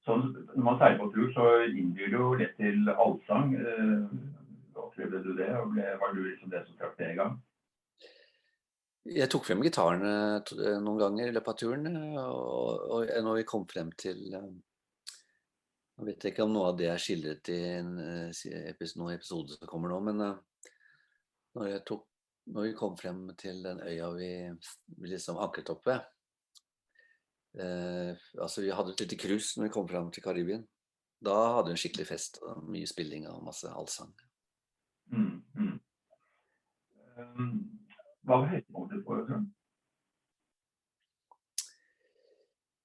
Så 0.06 0.16
når 0.16 0.64
man 0.64 0.78
seiler 0.80 1.02
på 1.02 1.10
tur, 1.16 1.28
så 1.36 1.48
innbyr 1.68 2.14
det 2.14 2.20
jo 2.22 2.30
lett 2.40 2.54
til 2.62 2.94
allsang. 2.94 3.58
Eh, 3.58 4.78
opplevde 4.80 5.24
du 5.26 5.34
det? 5.36 5.50
Og 5.60 5.74
ble, 5.74 5.90
var 6.00 6.14
du 6.16 6.22
liksom 6.24 6.54
det 6.54 6.64
som 6.68 6.78
trakk 6.80 6.96
det 7.02 7.12
i 7.12 7.18
gang? 7.18 7.36
Jeg 9.18 9.32
tok 9.32 9.48
frem 9.48 9.66
gitaren 9.66 10.06
eh, 10.06 10.78
noen 10.84 11.02
ganger 11.02 11.30
i 11.30 11.34
løpet 11.36 11.52
av 11.52 11.60
turen, 11.60 11.90
eh, 11.90 12.22
og, 12.22 12.86
og 12.94 13.12
når 13.26 13.42
vi 13.42 13.50
kom 13.50 13.66
frem 13.68 13.92
til 14.00 14.22
Jeg 15.98 16.06
vet 16.12 16.27
ikke 16.30 16.46
om 16.46 16.51
noe 16.54 16.68
av 16.70 16.75
det 16.77 16.92
er 16.92 17.00
skildret 17.01 17.50
i 17.50 17.58
en, 17.80 17.96
eh, 17.98 18.92
noen 19.00 19.16
episode 19.16 19.56
som 19.56 19.70
kommer 19.70 19.89
nå, 19.89 19.98
men 20.06 20.22
eh, 20.22 20.36
når, 21.58 21.80
tok, 21.89 22.04
når 22.54 22.68
vi 22.68 22.75
kom 22.77 22.94
frem 23.00 23.24
til 23.39 23.63
den 23.66 23.82
øya 23.82 24.12
vi, 24.13 24.30
vi 24.94 25.10
liksom 25.10 25.42
ankret 25.42 25.72
opp 25.74 25.89
ved 25.89 25.98
eh, 27.58 28.13
Altså, 28.38 28.62
vi 28.62 28.70
hadde 28.70 28.94
et 28.94 29.01
lite 29.08 29.18
cruise 29.18 29.58
når 29.58 29.72
vi 29.72 29.74
kom 29.74 29.89
frem 29.89 30.12
til 30.13 30.22
Karibien. 30.22 30.68
Da 31.18 31.34
hadde 31.56 31.72
vi 31.72 31.80
en 31.80 31.82
skikkelig 31.82 32.06
fest 32.12 32.38
og 32.46 32.62
mye 32.70 32.86
spilling 32.89 33.25
og 33.32 33.42
masse 33.48 33.66
allsang. 33.74 34.13
Mm, 35.10 35.42
mm. 35.58 35.75
Um, 37.18 37.56
hva 38.22 38.44
var 38.44 38.51
høydepunktet 38.51 39.01
på 39.08 39.18
turen? 39.25 39.48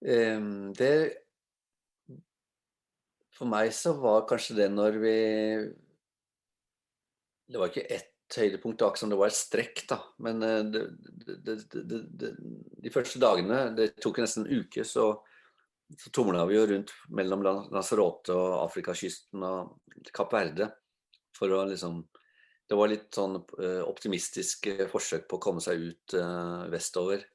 Um, 0.00 0.72
det 0.80 1.21
For 3.42 3.50
meg 3.50 3.72
så 3.74 3.90
var 3.98 4.22
kanskje 4.30 4.54
det 4.60 4.68
når 4.70 4.96
vi 5.02 5.12
Det 7.50 7.58
var 7.58 7.72
ikke 7.72 7.88
ett 7.90 8.36
høydepunkt, 8.38 8.78
det 8.78 8.86
var 8.86 8.92
ikke 8.94 9.00
som 9.02 9.10
det 9.10 9.16
var 9.18 9.32
et 9.32 9.36
strekk, 9.36 9.80
da. 9.90 9.96
Men 10.24 10.44
eh, 10.46 10.60
det, 10.72 10.82
det, 11.42 11.56
det, 12.22 12.30
de 12.86 12.92
første 12.94 13.18
dagene, 13.20 13.58
det 13.76 13.90
tok 14.00 14.22
nesten 14.22 14.46
en 14.46 14.62
uke, 14.62 14.86
så, 14.88 15.08
så 15.98 16.12
tumla 16.14 16.46
vi 16.48 16.56
jo 16.56 16.62
rundt 16.70 16.94
mellom 17.12 17.42
Lan- 17.44 17.66
Lanzarote 17.74 18.32
og 18.32 18.54
Afrikakysten 18.62 19.42
og 19.44 20.06
Kapp 20.14 20.32
Verde 20.38 20.70
for 21.36 21.52
å 21.52 21.64
liksom 21.68 22.04
Det 22.70 22.78
var 22.78 22.88
litt 22.88 23.10
sånn 23.12 23.36
eh, 23.58 23.82
optimistisk 23.84 24.70
eh, 24.70 24.86
forsøk 24.88 25.26
på 25.28 25.36
å 25.36 25.42
komme 25.50 25.60
seg 25.60 25.82
ut 25.90 26.14
vestover 26.72 27.26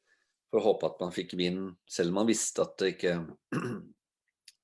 for 0.47 0.57
å 0.63 0.65
håpe 0.71 0.87
at 0.87 1.03
man 1.03 1.13
fikk 1.13 1.35
vind, 1.37 1.75
selv 1.85 2.15
om 2.15 2.23
man 2.23 2.31
visste 2.31 2.63
at 2.63 2.73
det 2.79 2.95
ikke 2.95 3.19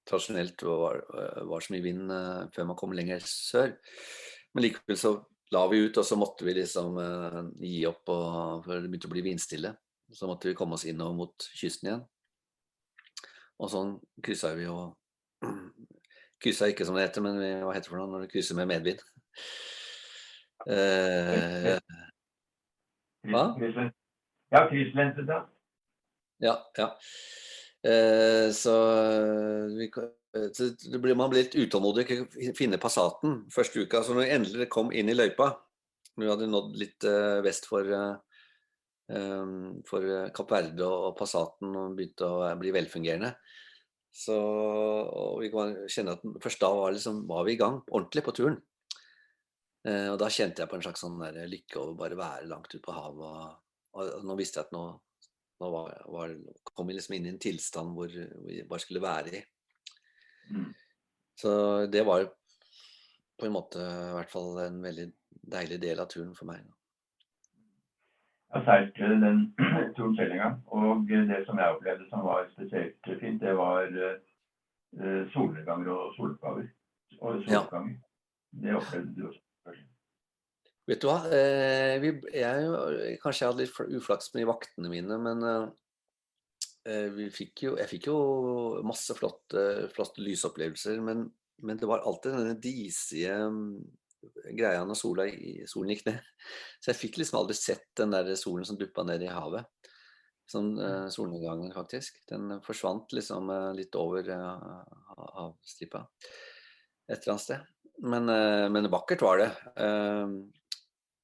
tradisjonelt 0.10 0.64
var, 0.68 1.00
var 1.50 1.64
så 1.64 1.74
mye 1.76 1.84
vind 1.86 2.12
eh, 2.12 2.42
før 2.56 2.68
man 2.72 2.80
kom 2.80 2.96
lenger 2.98 3.24
sør. 3.28 3.76
Men 4.54 4.66
likevel 4.68 4.98
så 5.00 5.14
la 5.54 5.62
vi 5.70 5.84
ut, 5.86 5.98
og 6.02 6.06
så 6.08 6.18
måtte 6.18 6.46
vi 6.48 6.56
liksom 6.58 6.98
eh, 7.02 7.40
gi 7.62 7.84
opp, 7.90 8.04
og, 8.10 8.64
for 8.66 8.78
det 8.82 8.90
begynte 8.90 9.10
å 9.10 9.14
bli 9.14 9.24
vindstille. 9.30 9.74
Så 10.14 10.28
måtte 10.30 10.50
vi 10.50 10.56
komme 10.58 10.76
oss 10.78 10.86
innover 10.90 11.16
mot 11.18 11.48
kysten 11.58 11.90
igjen. 11.90 12.04
Og 13.64 13.70
sånn 13.72 13.96
kryssa 14.26 14.52
vi 14.58 14.66
og 14.70 14.94
Kryssa 16.44 16.68
ikke 16.68 16.84
som 16.84 16.98
det 16.98 17.06
heter, 17.06 17.24
men 17.24 17.38
vi- 17.40 17.54
hva 17.64 17.72
heter 17.72 17.88
det 17.88 17.92
for 17.94 18.02
noe 18.02 18.10
når 18.12 18.26
du 18.26 18.32
krysser 18.34 18.58
med 18.60 18.68
medvind? 18.74 19.04
Eh, 20.64 21.76
Hva? 23.28 23.42
Ja, 24.54 24.62
krysslenset, 24.70 25.28
ja. 25.28 25.42
Ja, 26.46 26.54
ja. 26.80 26.86
Eh, 27.84 28.52
så, 28.56 28.74
vi, 29.76 29.92
eh, 30.36 30.50
så 30.54 31.00
blir, 31.00 31.16
man 31.20 31.32
blir 31.32 31.44
litt 31.44 31.58
utålmodig, 31.60 32.06
ikke 32.08 32.54
finne 32.56 32.80
Passaten 32.80 33.42
første 33.52 33.84
uka. 33.84 34.04
Så 34.04 34.16
når 34.16 34.24
vi 34.24 34.36
endelig 34.38 34.70
kom 34.72 34.94
inn 34.96 35.12
i 35.12 35.18
løypa, 35.18 35.50
når 36.16 36.24
vi 36.24 36.32
hadde 36.32 36.52
nådd 36.52 36.78
litt 36.80 37.08
eh, 37.10 37.42
vest 37.44 37.68
for, 37.68 37.88
eh, 37.88 38.40
eh, 39.12 39.56
for 39.90 40.08
eh, 40.08 40.30
Kapp 40.36 40.56
Verde 40.56 40.88
og, 40.88 41.12
Passaten 41.20 41.76
og 41.76 41.98
begynte 41.98 42.30
å 42.30 42.54
bli 42.62 42.72
velfungerende, 42.76 43.34
så 44.14 44.38
og 44.38 45.40
vi 45.42 45.50
kan 45.50 45.74
kjenne 45.90 46.14
at 46.16 46.24
først 46.44 46.62
da 46.62 46.70
var, 46.78 46.94
liksom, 46.94 47.24
var 47.28 47.48
vi 47.48 47.56
i 47.56 47.60
gang 47.60 47.82
ordentlig 47.90 48.24
på 48.24 48.36
turen. 48.38 48.60
Eh, 49.84 50.08
og 50.08 50.20
da 50.22 50.30
kjente 50.32 50.64
jeg 50.64 50.72
på 50.72 50.78
en 50.78 50.86
slags 50.86 51.04
sånn 51.04 51.20
lykke 51.50 51.82
over 51.82 51.98
bare 52.06 52.20
være 52.20 52.48
langt 52.48 52.72
ute 52.72 52.84
på 52.86 52.96
havet. 52.96 53.58
Og, 53.98 54.06
og 54.06 54.28
nå 54.30 54.38
visste 54.40 54.62
jeg 54.62 54.70
at 54.70 54.76
nå, 54.78 54.86
nå 55.64 55.72
var, 55.72 55.96
var, 56.12 56.36
kom 56.76 56.92
jeg 56.92 57.00
liksom 57.00 57.18
inn 57.18 57.28
i 57.30 57.34
en 57.34 57.42
tilstand 57.42 57.96
hvor 57.96 58.12
vi 58.12 58.62
bare 58.68 58.84
skulle 58.84 59.04
være 59.04 59.38
i. 59.40 59.44
Mm. 60.52 60.72
Så 61.40 61.52
det 61.92 62.04
var 62.06 62.28
på 63.40 63.48
en 63.48 63.56
måte 63.56 63.82
i 63.82 64.16
hvert 64.18 64.32
fall 64.32 64.60
en 64.68 64.82
veldig 64.84 65.10
deilig 65.56 65.80
del 65.82 66.02
av 66.04 66.10
turen 66.12 66.36
for 66.38 66.50
meg. 66.52 66.62
Jeg 68.54 68.62
har 68.62 68.66
seilt 68.68 69.00
eh, 69.02 69.16
den 69.24 69.40
turen 69.98 70.60
og 70.68 71.08
det 71.10 71.40
som 71.48 71.58
jeg 71.58 71.78
opplevde 71.78 72.06
som 72.12 72.28
var 72.28 72.46
spesielt 72.52 73.10
fint, 73.22 73.42
det 73.42 73.56
var 73.58 73.88
eh, 73.90 75.24
solnedganger 75.34 75.90
og 75.90 76.14
soloppgaver. 76.18 76.68
Og 77.22 77.50
Ja. 77.50 77.64
Det 78.54 78.76
opplevde 78.78 79.16
du 79.16 79.28
også. 79.28 79.42
Vet 80.90 81.00
du 81.00 81.08
hva, 81.08 81.22
eh, 81.32 81.96
vi, 82.04 82.12
jeg, 82.36 83.18
kanskje 83.24 83.46
jeg 83.46 83.52
hadde 83.52 83.64
litt 83.64 83.98
uflaks 84.02 84.34
med 84.36 84.50
vaktene 84.50 84.92
mine, 84.92 85.18
men 85.24 85.46
eh, 85.48 85.68
eh, 86.92 87.08
vi 87.16 87.30
fikk 87.32 87.66
jo, 87.70 87.76
jeg 87.80 87.92
fikk 87.92 88.10
jo 88.12 88.18
masse 88.84 89.16
flotte, 89.16 89.88
flotte 89.96 90.24
lysopplevelser, 90.26 91.00
men, 91.06 91.30
men 91.64 91.80
det 91.80 91.88
var 91.88 92.04
alltid 92.04 92.36
denne 92.36 92.58
disige 92.60 93.38
mm, 93.48 93.78
greia 94.60 94.84
når 94.88 95.00
sola, 95.00 95.28
solen 95.70 95.94
gikk 95.94 96.06
ned. 96.10 96.20
Så 96.80 96.92
jeg 96.92 97.00
fikk 97.00 97.22
liksom 97.22 97.40
aldri 97.40 97.56
sett 97.58 97.88
den 98.00 98.12
der 98.16 98.34
solen 98.40 98.68
som 98.68 98.80
duppa 98.80 99.08
ned 99.08 99.24
i 99.24 99.32
havet. 99.32 99.68
Sånn 100.50 100.74
eh, 100.82 101.06
solnedgangen, 101.12 101.72
faktisk. 101.76 102.20
Den 102.30 102.58
forsvant 102.66 103.14
liksom 103.16 103.52
eh, 103.54 103.70
litt 103.78 103.96
over 104.00 104.28
eh, 104.36 104.66
havstripa 105.38 106.04
et 107.08 107.18
eller 107.18 107.36
annet 107.36 107.46
sted. 107.46 107.72
Men, 108.04 108.26
men 108.74 108.88
vakkert 108.90 109.22
var 109.22 109.38
det. 109.38 109.48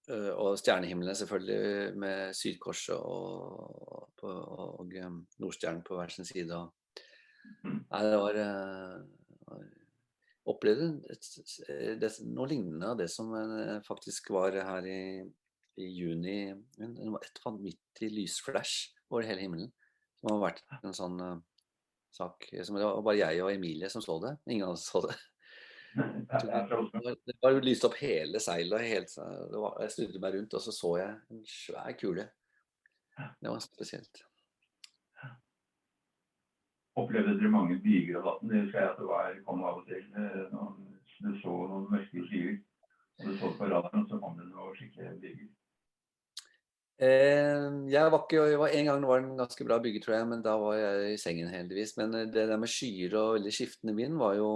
Eh, 0.10 0.32
og 0.34 0.58
stjernehimmelen 0.58 1.18
selvfølgelig 1.18 1.98
med 2.02 2.36
Sydkorset 2.38 2.96
og, 2.98 4.10
og, 4.26 4.80
og 4.82 4.96
eh, 4.98 5.12
Nordstjernen 5.44 5.84
på 5.86 6.00
hver 6.00 6.14
sin 6.14 6.28
side. 6.30 6.56
Og, 6.58 6.76
Mm. 7.64 7.78
nei, 7.90 8.00
det 8.04 8.18
var, 8.20 8.36
eh, 8.38 9.62
Opplevde 10.52 10.88
et, 11.10 11.28
det, 12.02 12.10
noe 12.28 12.50
lignende 12.52 12.90
av 12.92 12.98
det 13.00 13.08
som 13.10 13.32
faktisk 13.86 14.30
var 14.36 14.54
her 14.54 14.86
i, 14.86 15.24
i 15.80 15.88
juni. 15.88 16.36
Det 16.76 17.10
var 17.14 17.26
et 17.26 17.42
vanvittig 17.46 18.10
lysflash 18.12 18.92
over 19.10 19.26
hele 19.26 19.46
himmelen. 19.46 19.72
Som 20.20 20.34
har 20.36 20.44
vært 20.44 20.62
en 20.84 20.96
sånn 20.96 21.18
uh, 21.22 21.42
sak 22.12 22.50
som 22.66 22.78
Det 22.78 22.86
var 22.86 23.02
bare 23.06 23.22
jeg 23.22 23.44
og 23.46 23.54
Emilie 23.54 23.90
som 23.94 24.04
så 24.04 24.18
det. 24.26 24.36
Ingen 24.50 24.68
andre 24.68 24.84
så 24.84 25.04
det. 25.08 25.18
Det 27.26 27.36
var- 27.42 27.54
jo 27.56 27.60
lyst 27.66 27.86
opp 27.88 27.96
hele 28.00 28.40
seilet. 28.44 28.86
Helt, 28.88 29.14
det 29.52 29.60
var, 29.64 29.78
jeg 29.84 29.92
snudde 29.96 30.22
meg 30.24 30.36
rundt, 30.38 30.54
og 30.54 30.62
så 30.64 30.74
så 30.76 30.96
jeg 31.02 31.16
en 31.32 31.46
svær 31.46 31.94
kule. 32.00 32.26
Det 33.42 33.52
var 33.52 33.60
spesielt. 33.64 34.24
Opplevde 37.00 37.38
dere 37.40 37.52
mange 37.52 37.78
byger 37.84 38.20
av 38.20 38.26
natten? 38.28 38.50
Det 38.52 38.64
husker 38.66 38.82
jeg 38.82 38.90
at 38.92 39.00
det 39.00 39.08
var, 39.08 39.38
kom 39.48 39.64
av 39.64 39.78
og 39.82 39.86
til. 39.88 40.04
eh, 40.20 40.90
du 41.20 41.32
så 41.42 41.54
noen 41.68 41.88
mørke 41.92 42.26
skyer. 42.28 42.60
Og 43.20 43.26
du 43.28 43.38
så 43.40 43.52
på 43.58 43.68
radaren, 43.68 44.06
så 44.08 44.20
kom 44.22 44.38
det 44.40 44.48
noen 44.48 44.76
skikkelige 44.78 45.16
byger. 45.24 45.48
Eh, 47.00 47.66
jeg 47.92 48.12
var 48.12 48.26
ikke, 48.26 48.44
jeg 48.52 48.60
var, 48.60 48.68
En 48.76 48.86
gang 48.86 49.06
var 49.08 49.20
det 49.22 49.30
en 49.30 49.38
ganske 49.40 49.66
bra 49.68 49.80
bygge, 49.80 50.02
tror 50.04 50.16
jeg, 50.18 50.28
men 50.28 50.42
da 50.44 50.58
var 50.60 50.76
jeg 50.76 51.14
i 51.14 51.18
sengen 51.22 51.52
heldigvis. 51.52 51.96
Men 52.00 52.16
eh, 52.16 52.28
det 52.28 52.48
der 52.52 52.60
med 52.60 52.72
skyer 52.72 53.16
og 53.20 53.34
veldig 53.40 53.54
skiftende 53.56 53.96
vind 53.96 54.18
var 54.20 54.36
jo 54.40 54.50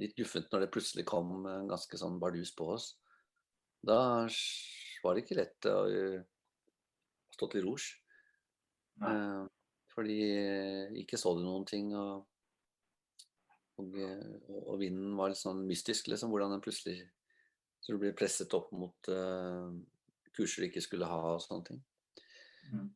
litt 0.00 0.16
guffent 0.16 0.48
når 0.52 0.64
det 0.64 0.72
plutselig 0.74 1.04
kom 1.08 1.44
en 1.46 1.68
ganske 1.70 1.98
sånn 2.00 2.18
bardus 2.22 2.52
på 2.56 2.70
oss. 2.74 2.94
Da 3.80 4.26
var 5.04 5.16
det 5.16 5.24
ikke 5.24 5.38
lett 5.38 5.68
å 5.70 5.76
eh, 5.88 6.20
stå 7.34 7.48
til 7.52 7.64
rors. 7.64 7.86
Eh, 9.00 9.44
fordi 9.94 10.18
eh, 10.36 10.98
ikke 11.02 11.18
så 11.20 11.32
du 11.36 11.42
noen 11.44 11.64
ting, 11.68 11.94
og, 11.96 12.26
og, 13.80 13.96
eh, 13.96 14.58
og 14.66 14.76
vinden 14.82 15.16
var 15.18 15.32
litt 15.32 15.40
sånn 15.40 15.64
mystisk, 15.68 16.10
liksom. 16.12 16.32
Hvordan 16.32 16.56
den 16.56 16.64
plutselig 16.64 17.00
Så 17.80 17.94
du 17.94 18.02
blir 18.02 18.12
presset 18.12 18.52
opp 18.52 18.68
mot 18.76 19.08
eh, 19.08 19.70
kurser 20.36 20.62
du 20.62 20.68
ikke 20.68 20.84
skulle 20.84 21.08
ha 21.08 21.20
og 21.32 21.40
sånne 21.40 21.64
ting. 21.70 21.78
Mm. 22.70 22.90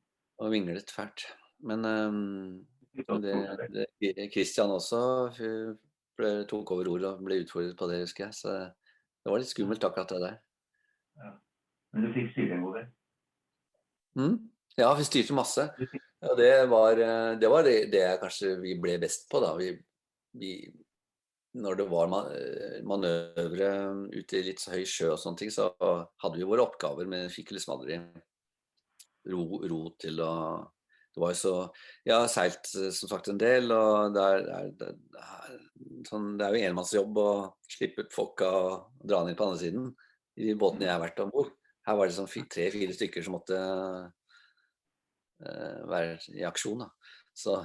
Og 0.45 0.53
vinglet 0.53 0.93
fælt. 0.93 1.25
Men 1.65 1.89
eh, 1.89 2.19
og 2.21 2.74
det, 2.95 3.87
det, 4.01 4.29
Christian 4.33 4.71
også 4.71 5.01
ble, 6.19 6.33
tok 6.51 6.75
over 6.77 6.91
ordet 6.93 7.11
og 7.11 7.25
ble 7.27 7.41
utfordret 7.43 7.77
på 7.79 7.89
det, 7.91 8.03
husker 8.05 8.29
jeg. 8.29 8.39
Så 8.39 8.55
det 8.55 9.33
var 9.33 9.43
litt 9.43 9.51
skummelt, 9.51 9.87
akkurat 9.87 10.15
det 10.15 10.23
der. 10.23 10.37
Men 11.95 12.07
du 12.07 12.13
fikk 12.15 12.33
styre 12.35 12.59
en 12.59 12.67
god 12.67 12.79
del. 12.81 12.91
Mm? 14.19 14.37
Ja, 14.79 14.91
vi 14.99 15.07
styrte 15.07 15.37
masse. 15.37 15.67
Og 16.25 16.39
det 16.39 16.53
var 16.71 16.99
eh, 16.99 17.35
det, 17.39 17.51
var 17.51 17.67
det, 17.67 17.77
det 17.93 18.01
jeg 18.03 18.21
kanskje 18.23 18.55
vi 18.63 18.79
ble 18.81 18.97
best 19.03 19.29
på, 19.31 19.43
da. 19.45 19.53
Vi, 19.59 19.71
vi, 20.41 20.53
når 21.61 21.79
det 21.79 21.89
var 21.91 22.15
eh, 22.35 22.79
manøvre 22.87 23.71
ute 24.15 24.41
i 24.41 24.45
litt 24.49 24.63
så 24.63 24.75
høy 24.75 24.83
sjø 24.89 25.13
og 25.13 25.21
sånne 25.21 25.43
ting, 25.43 25.53
så 25.55 25.71
hadde 25.79 26.39
vi 26.39 26.49
våre 26.49 26.65
oppgaver, 26.65 27.11
men 27.11 27.33
fikk 27.33 27.55
liksom 27.55 27.77
aldri 27.77 28.01
ro, 29.31 29.45
ro 29.63 29.83
til 30.01 30.19
å 30.25 30.33
Det 31.15 31.23
var 31.23 31.31
jo 31.31 31.39
så 31.39 31.55
Jeg 32.07 32.15
har 32.17 32.31
seilt 32.31 32.71
eh, 32.81 32.91
som 32.95 33.11
sagt 33.11 33.31
en 33.31 33.41
del, 33.41 33.71
og 33.75 34.15
det 34.15 34.23
er, 34.23 34.47
det 34.47 34.55
er, 34.57 34.97
det 35.15 35.21
er, 35.23 35.61
sånn, 36.09 36.33
det 36.39 36.47
er 36.47 36.57
jo 36.57 36.71
enmannsjobb 36.71 37.21
å 37.23 37.29
slippe 37.71 38.09
folka 38.13 38.49
og 38.51 39.05
dra 39.07 39.23
ned 39.27 39.39
på 39.39 39.47
andre 39.47 39.61
siden 39.63 39.93
i 40.35 40.49
de 40.49 40.57
båtene 40.59 40.89
jeg 40.89 40.95
har 40.95 41.03
vært 41.05 41.23
om 41.23 41.31
bord. 41.31 41.53
Her 41.87 41.99
var 41.99 42.09
det 42.09 42.17
sånn 42.17 42.31
tre-fire 42.51 42.97
stykker 42.97 43.23
som 43.23 43.37
måtte 43.37 43.59
uh, 45.45 45.81
være 45.91 46.17
i 46.35 46.43
aksjon. 46.49 46.83
Da. 46.83 46.89
Så, 47.37 47.59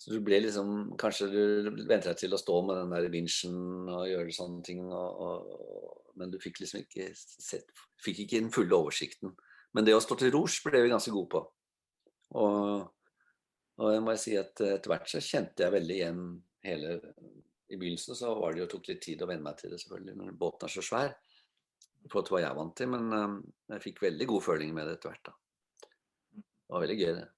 så 0.00 0.14
du 0.14 0.18
ble 0.24 0.40
liksom 0.42 0.96
Kanskje 0.98 1.28
du 1.30 1.42
venter 1.84 2.10
deg 2.10 2.20
til 2.22 2.34
å 2.34 2.40
stå 2.40 2.58
med 2.66 2.80
den 2.80 2.94
der 2.96 3.08
vinsjen 3.12 3.56
og 3.86 4.08
gjøre 4.10 4.34
sånne 4.34 4.62
ting, 4.66 4.82
og, 4.88 5.22
og, 5.28 6.12
men 6.18 6.32
du 6.32 6.40
fikk 6.42 6.62
liksom 6.62 6.82
ikke 6.82 7.10
sett 7.14 7.70
Fikk 8.02 8.24
ikke 8.24 8.40
den 8.40 8.54
fulle 8.54 8.74
oversikten. 8.74 9.36
Men 9.76 9.86
det 9.86 9.94
å 9.94 10.02
stå 10.02 10.16
til 10.18 10.32
rors 10.34 10.56
ble 10.64 10.80
vi 10.82 10.90
ganske 10.90 11.12
gode 11.14 11.30
på. 11.30 11.42
Og, 12.38 12.86
og 13.82 13.92
jeg 13.92 14.04
må 14.04 14.14
si 14.20 14.36
at 14.40 14.62
etter 14.64 14.92
hvert 14.92 15.10
så 15.10 15.20
kjente 15.24 15.66
jeg 15.66 15.74
veldig 15.74 15.98
igjen 15.98 16.22
hele 16.64 16.94
I 17.72 17.76
begynnelsen 17.76 18.16
så 18.16 18.32
var 18.38 18.54
det 18.54 18.62
jo 18.62 18.70
tok 18.74 18.88
litt 18.92 19.02
tid 19.04 19.22
å 19.24 19.28
venne 19.28 19.44
meg 19.44 19.58
til 19.58 19.72
det, 19.72 19.80
selvfølgelig, 19.82 20.16
når 20.20 20.34
båten 20.40 20.68
er 20.68 20.74
så 20.74 20.84
svær. 20.86 21.14
I 22.02 22.10
forhold 22.10 22.26
til 22.28 22.36
hva 22.36 22.42
jeg 22.42 22.58
vant 22.58 22.74
til, 22.78 22.90
men 22.92 23.14
eh, 23.16 23.36
jeg 23.76 23.84
fikk 23.86 24.02
veldig 24.06 24.28
god 24.32 24.44
føling 24.48 24.74
med 24.76 24.88
det 24.88 24.96
etter 24.98 25.12
hvert. 25.12 25.30
da. 25.30 25.36
Det 26.32 26.74
var 26.74 26.84
veldig 26.84 26.98
gøy, 26.98 27.12
det. 27.20 27.28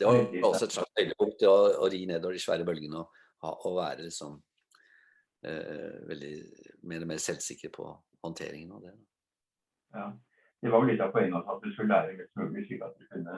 Det 0.00 0.08
var 0.08 0.46
også 0.48 0.66
et 0.66 0.74
slags 0.78 0.94
høydepunkt 0.96 1.42
å, 1.44 1.56
å 1.84 1.88
ri 1.92 2.00
nedover 2.08 2.36
de 2.36 2.40
svære 2.40 2.64
bølgene 2.64 3.02
og, 3.02 3.18
og 3.68 3.74
være 3.76 4.06
liksom 4.06 4.38
eh, 5.44 5.98
veldig 6.08 6.32
mer 6.88 7.04
og 7.04 7.10
mer 7.10 7.20
selvsikker 7.20 7.72
på 7.74 7.88
håndteringen 8.24 8.72
av 8.76 8.86
det. 8.86 8.94
Ja. 9.96 10.06
Det 10.60 10.72
var 10.72 10.84
vel 10.84 10.92
litt 10.92 11.04
av 11.04 11.12
poenget 11.12 11.48
at 11.52 11.62
du 11.64 11.68
skulle 11.72 11.92
lære 11.92 12.16
mest 12.16 12.32
mulig, 12.36 12.64
slik 12.68 12.82
at 12.84 12.96
du 12.96 13.04
kunne 13.12 13.36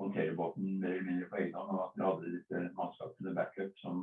håndtere 0.00 0.34
båten 0.36 0.78
mer 0.80 0.94
eller 0.94 1.06
mindre 1.06 1.28
på 1.30 1.40
egen 1.40 1.54
hånd, 1.56 1.72
og 1.74 1.82
at 1.84 1.96
dere 1.96 2.08
hadde 2.08 2.32
disse 2.36 2.62
mannskapene 2.76 3.34
backup 3.36 3.82
som 3.82 4.00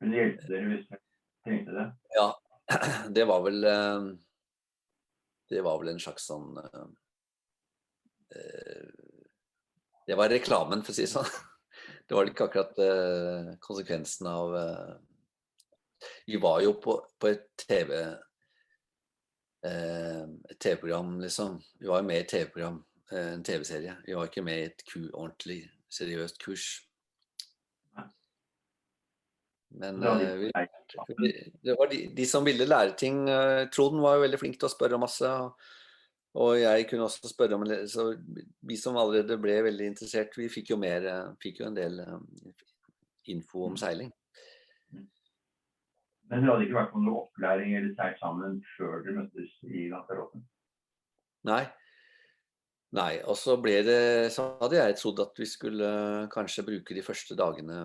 kunne 0.00 0.18
hjelpe 0.18 0.48
dere 0.50 0.70
hvis 0.70 0.88
dere 0.90 1.02
trengte 1.46 1.76
det. 1.76 1.86
Ja, 2.16 2.28
det 3.16 3.28
var 3.30 3.44
vel 3.46 3.64
eh, 3.68 4.10
Det 5.52 5.62
var 5.66 5.78
vel 5.80 5.92
en 5.92 6.02
slags 6.02 6.26
sånn 6.30 6.58
eh, 6.62 6.84
eh, 8.36 8.90
Det 10.08 10.18
var 10.18 10.32
reklamen, 10.32 10.82
for 10.82 10.94
å 10.94 10.96
si 10.98 11.06
det 11.06 11.14
sånn. 11.14 11.32
Det 12.06 12.16
var 12.18 12.28
ikke 12.28 12.46
akkurat 12.48 12.78
eh, 12.82 13.54
konsekvensen 13.62 14.28
av 14.28 14.56
eh, 14.58 14.92
Vi 16.26 16.36
var 16.42 16.60
jo 16.66 16.76
på, 16.82 16.98
på 17.18 17.30
et 17.30 17.46
TV 17.62 17.94
eh, 19.66 20.24
et 20.50 20.58
TV-program, 20.58 21.20
liksom. 21.22 21.60
Vi 21.80 21.86
var 21.86 22.02
jo 22.02 22.08
med 22.08 22.24
i 22.24 22.28
TV-program, 22.28 22.78
eh, 22.78 22.91
en 23.12 23.44
TV-serie. 23.44 23.96
Vi 24.06 24.16
var 24.16 24.30
ikke 24.30 24.44
med 24.46 24.58
i 24.60 24.70
et 24.70 24.84
ku, 24.88 25.04
ordentlig 25.12 25.60
seriøst 25.92 26.40
kurs. 26.42 26.70
Men 29.72 30.00
Det 30.00 30.08
var 30.08 30.20
eh, 30.20 30.38
vi, 30.38 31.30
det 31.64 31.76
var 31.78 31.88
de, 31.88 32.00
de 32.16 32.26
som 32.28 32.44
ville 32.44 32.68
lære 32.68 32.96
ting. 32.98 33.28
eh, 33.28 33.68
Trond 33.72 34.00
var 34.00 34.16
jo 34.16 34.24
veldig 34.26 34.40
flink 34.40 34.58
til 34.58 34.68
å 34.68 34.72
spørre 34.72 35.00
masse. 35.00 35.30
Og, 36.32 36.56
jeg 36.60 36.86
kunne 36.88 37.04
også 37.04 37.28
spørre 37.28 37.58
om 37.58 37.64
Så 37.88 38.06
vi 38.64 38.76
som 38.80 38.96
allerede 38.96 39.36
ble 39.40 39.58
veldig 39.66 39.86
interessert, 39.86 40.36
vi 40.36 40.48
fikk 40.48 40.72
jo 40.72 40.78
mer 40.80 41.04
eh, 41.04 41.32
Fikk 41.42 41.60
jo 41.60 41.68
en 41.68 41.76
del 41.76 42.00
eh, 42.00 42.18
info 43.32 43.66
om 43.68 43.76
seiling. 43.76 44.12
Men 46.32 46.40
dere 46.40 46.54
hadde 46.54 46.64
ikke 46.64 46.78
vært 46.78 46.92
på 46.94 47.02
noe 47.04 47.26
opplæring 47.26 47.74
eller 47.76 47.92
seilt 47.96 48.20
sammen 48.20 48.60
før 48.76 49.02
dere 49.04 49.18
møttes 49.20 49.52
i 49.68 49.88
Lanzarote? 49.92 50.40
Nei. 51.48 51.64
Nei, 52.92 53.22
og 53.24 53.36
så 53.40 53.56
ble 53.60 53.78
det 53.86 54.00
Så 54.34 54.44
hadde 54.60 54.76
jeg 54.76 54.96
trodd 55.00 55.20
at 55.24 55.38
vi 55.40 55.46
skulle 55.48 55.92
kanskje 56.32 56.64
bruke 56.66 56.96
de 56.96 57.04
første 57.04 57.36
dagene 57.38 57.78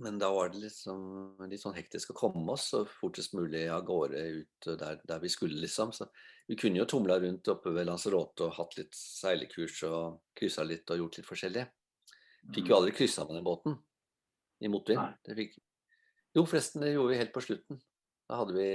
Men 0.00 0.18
da 0.20 0.28
var 0.34 0.52
det 0.52 0.60
liksom 0.66 1.46
litt 1.48 1.62
sånn 1.62 1.76
hektisk 1.76 2.12
å 2.12 2.18
komme 2.18 2.44
oss 2.52 2.68
så 2.74 2.82
fortest 2.88 3.32
mulig 3.36 3.66
av 3.72 3.86
gårde 3.88 4.20
ut 4.36 4.68
der, 4.80 5.00
der 5.04 5.20
vi 5.20 5.28
skulle, 5.32 5.58
liksom. 5.60 5.92
Så 5.92 6.06
vi 6.48 6.56
kunne 6.56 6.80
jo 6.80 6.86
tumla 6.88 7.18
rundt 7.20 7.50
oppe 7.52 7.72
ved 7.76 7.84
Lanzarote 7.84 8.46
og 8.46 8.54
hatt 8.56 8.78
litt 8.78 8.96
seilekurs 8.96 9.82
og 9.88 10.22
kryssa 10.40 10.64
litt 10.64 10.88
og 10.88 11.02
gjort 11.02 11.18
litt 11.20 11.28
forskjellig. 11.28 11.66
Fikk 12.56 12.72
jo 12.72 12.78
aldri 12.78 12.94
kryssa 12.96 13.26
med 13.28 13.36
den 13.36 13.44
båten 13.44 13.76
i 14.64 14.72
motvind. 14.72 15.04
Jo, 16.32 16.46
forresten, 16.46 16.80
det 16.80 16.94
gjorde 16.94 17.12
vi 17.12 17.20
helt 17.20 17.36
på 17.36 17.44
slutten. 17.44 17.82
Da 18.30 18.40
hadde 18.40 18.56
vi 18.56 18.70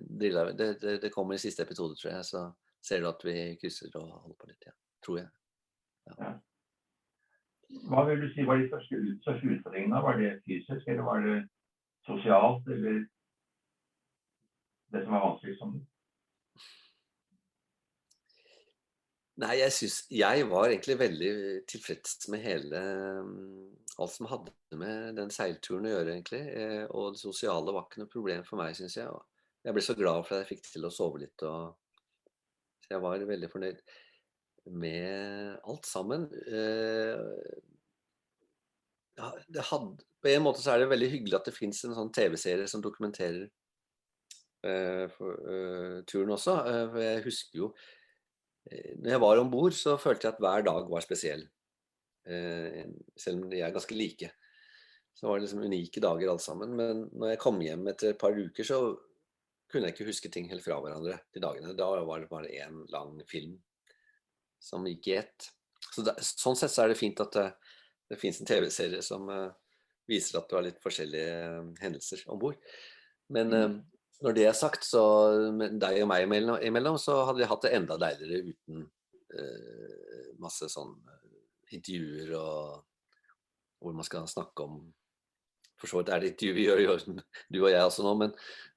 drilla 0.00 0.48
det, 0.50 0.68
det, 0.82 0.98
det 1.04 1.14
kommer 1.14 1.38
i 1.38 1.44
siste 1.44 1.62
episode, 1.62 1.94
tror 2.00 2.16
jeg. 2.16 2.26
Så 2.32 2.44
ser 2.82 3.02
du 3.02 3.08
at 3.10 3.22
vi 3.24 3.36
krysser 3.60 3.92
og 3.98 4.08
holder 4.10 4.38
på 4.38 4.50
litt, 4.50 4.66
ja. 4.66 4.74
Tror 5.02 5.18
jeg. 5.22 5.30
Hva 7.88 8.04
vil 8.08 8.20
du 8.22 8.28
si 8.34 8.44
var 8.46 8.60
de 8.60 8.68
største, 8.68 9.00
største 9.22 9.54
utfordringene? 9.56 10.02
Var 10.04 10.18
det 10.20 10.32
fysisk, 10.44 10.88
eller 10.88 11.06
var 11.06 11.24
det 11.24 11.38
sosialt, 12.06 12.68
eller 12.68 13.00
det 14.92 15.04
som 15.06 15.16
er 15.16 15.24
vanskeligst? 15.26 15.62
Som 15.62 15.80
Nei, 19.42 19.54
jeg 19.62 19.72
syns 19.72 19.94
Jeg 20.12 20.44
var 20.50 20.68
egentlig 20.68 20.98
veldig 21.00 21.30
tilfreds 21.70 22.28
med 22.28 22.42
hele 22.44 22.82
Alt 23.98 24.12
som 24.12 24.28
hadde 24.28 24.52
med 24.78 25.16
den 25.16 25.32
seilturen 25.32 25.88
å 25.88 25.94
gjøre, 25.94 26.14
egentlig. 26.14 26.42
eh, 26.56 26.84
Og 26.90 27.12
det 27.14 27.20
sosiale 27.20 27.72
var 27.74 27.86
ikke 27.86 28.02
noe 28.02 28.12
problem 28.12 28.44
for 28.44 28.60
meg, 28.60 28.76
syns 28.76 28.96
jeg. 28.96 29.08
Jeg 29.64 29.76
ble 29.76 29.82
så 29.84 29.94
glad 29.94 30.24
for 30.26 30.36
at 30.36 30.42
jeg 30.42 30.56
fikk 30.56 30.68
til 30.72 30.86
å 30.88 30.92
sove 30.92 31.20
litt. 31.20 31.42
og 31.44 31.76
Jeg 32.92 33.02
var 33.02 33.26
veldig 33.28 33.50
fornøyd 33.52 33.82
med 34.78 35.58
alt 35.68 35.88
sammen. 35.88 36.28
Eh, 36.46 37.60
Ja, 39.12 39.28
hadde, 39.68 40.04
på 40.24 40.30
en 40.30 40.44
måte 40.44 40.62
så 40.62 40.72
er 40.72 40.82
det 40.82 40.92
veldig 40.92 41.10
hyggelig 41.12 41.36
at 41.36 41.48
det 41.48 41.52
fins 41.52 41.82
en 41.84 41.92
sånn 41.92 42.12
TV-serie 42.16 42.64
som 42.70 42.80
dokumenterer 42.80 43.42
uh, 44.64 45.04
for, 45.12 45.36
uh, 45.44 45.98
turen 46.08 46.32
også. 46.32 46.54
Uh, 46.64 46.96
jeg 47.02 47.26
husker 47.26 47.60
jo 47.60 47.72
når 48.62 49.10
jeg 49.10 49.20
var 49.20 49.40
om 49.42 49.50
bord, 49.50 49.74
så 49.74 49.96
følte 49.98 50.28
jeg 50.28 50.36
at 50.36 50.40
hver 50.40 50.62
dag 50.62 50.86
var 50.86 51.02
spesiell. 51.02 51.40
Selv 53.18 53.40
om 53.42 53.48
de 53.50 53.58
er 53.58 53.72
ganske 53.74 53.96
like. 53.98 54.28
Så 55.18 55.26
var 55.26 55.40
det 55.40 55.48
liksom 55.48 55.64
unike 55.66 56.02
dager 56.04 56.30
alle 56.30 56.44
sammen. 56.44 56.76
Men 56.78 57.00
når 57.10 57.32
jeg 57.32 57.40
kom 57.42 57.58
hjem 57.58 57.90
etter 57.90 58.12
et 58.12 58.20
par 58.20 58.38
uker, 58.38 58.62
så 58.62 58.78
kunne 59.72 59.88
jeg 59.88 59.96
ikke 59.96 60.08
huske 60.10 60.30
ting 60.32 60.50
helt 60.50 60.64
fra 60.64 60.78
hverandre 60.82 61.18
de 61.34 61.42
dagene. 61.42 61.74
Da 61.78 61.88
var 62.04 62.22
det 62.22 62.30
bare 62.30 62.52
én 62.52 62.82
lang 62.92 63.16
film 63.30 63.56
som 64.62 64.86
gikk 64.86 65.08
i 65.10 65.16
ett. 65.22 65.48
Så 65.90 66.04
det, 66.06 66.14
sånn 66.22 66.58
sett 66.58 66.72
så 66.74 66.84
er 66.84 66.92
det 66.92 67.00
fint 67.00 67.20
at 67.24 67.34
det, 67.34 67.48
det 68.12 68.20
fins 68.20 68.38
en 68.40 68.48
TV-serie 68.48 69.02
som 69.04 69.26
uh, 69.32 69.48
viser 70.08 70.38
at 70.38 70.50
du 70.50 70.54
har 70.58 70.66
litt 70.66 70.82
forskjellige 70.84 71.40
uh, 71.56 71.72
hendelser 71.82 72.22
om 72.30 72.38
bord. 72.40 72.60
Men 73.32 73.56
uh, 73.56 73.80
når 74.22 74.36
det 74.36 74.44
er 74.46 74.56
sagt, 74.56 74.86
så 74.86 75.02
deg 75.58 76.02
og 76.04 76.08
meg 76.10 76.26
imellom, 76.26 76.60
imellom 76.62 76.98
så 77.00 77.24
hadde 77.26 77.42
vi 77.42 77.48
hatt 77.50 77.64
det 77.66 77.72
enda 77.74 77.98
deiligere 77.98 78.52
uten 78.52 78.84
eh, 79.34 80.28
masse 80.42 80.68
sånn 80.70 80.92
eh, 81.10 81.38
intervjuer 81.74 82.30
og 82.38 82.84
hvor 83.82 83.96
man 83.96 84.06
skal 84.06 84.28
snakke 84.30 84.66
om 84.66 84.84
For 85.82 85.90
så 85.90 85.98
vidt 85.98 86.12
er 86.14 86.22
det 86.22 86.30
intervju 86.30 86.54
vi 86.54 86.64
gjør, 86.68 86.80
gjør 86.84 87.00
du 87.50 87.58
og 87.58 87.70
jeg 87.72 87.82
også 87.82 88.04
nå, 88.06 88.14
men, 88.20 88.32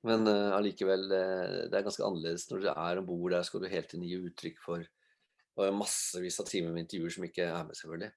men 0.10 0.26
eh, 0.32 0.56
allikevel 0.58 1.04
eh, 1.14 1.58
Det 1.70 1.78
er 1.78 1.86
ganske 1.86 2.06
annerledes 2.08 2.48
når 2.50 2.64
du 2.64 2.70
er 2.72 3.02
om 3.02 3.06
bord. 3.06 3.36
Der 3.36 3.46
skal 3.46 3.62
du 3.62 3.70
hele 3.70 3.86
tiden 3.86 4.08
gi 4.10 4.18
uttrykk 4.18 4.62
for 4.66 4.92
og 5.56 5.72
massevis 5.72 6.36
av 6.42 6.50
timer 6.50 6.74
med 6.76 6.84
intervjuer 6.84 7.14
som 7.16 7.24
ikke 7.24 7.46
er 7.48 7.62
med, 7.64 7.78
selvfølgelig. 7.80 8.10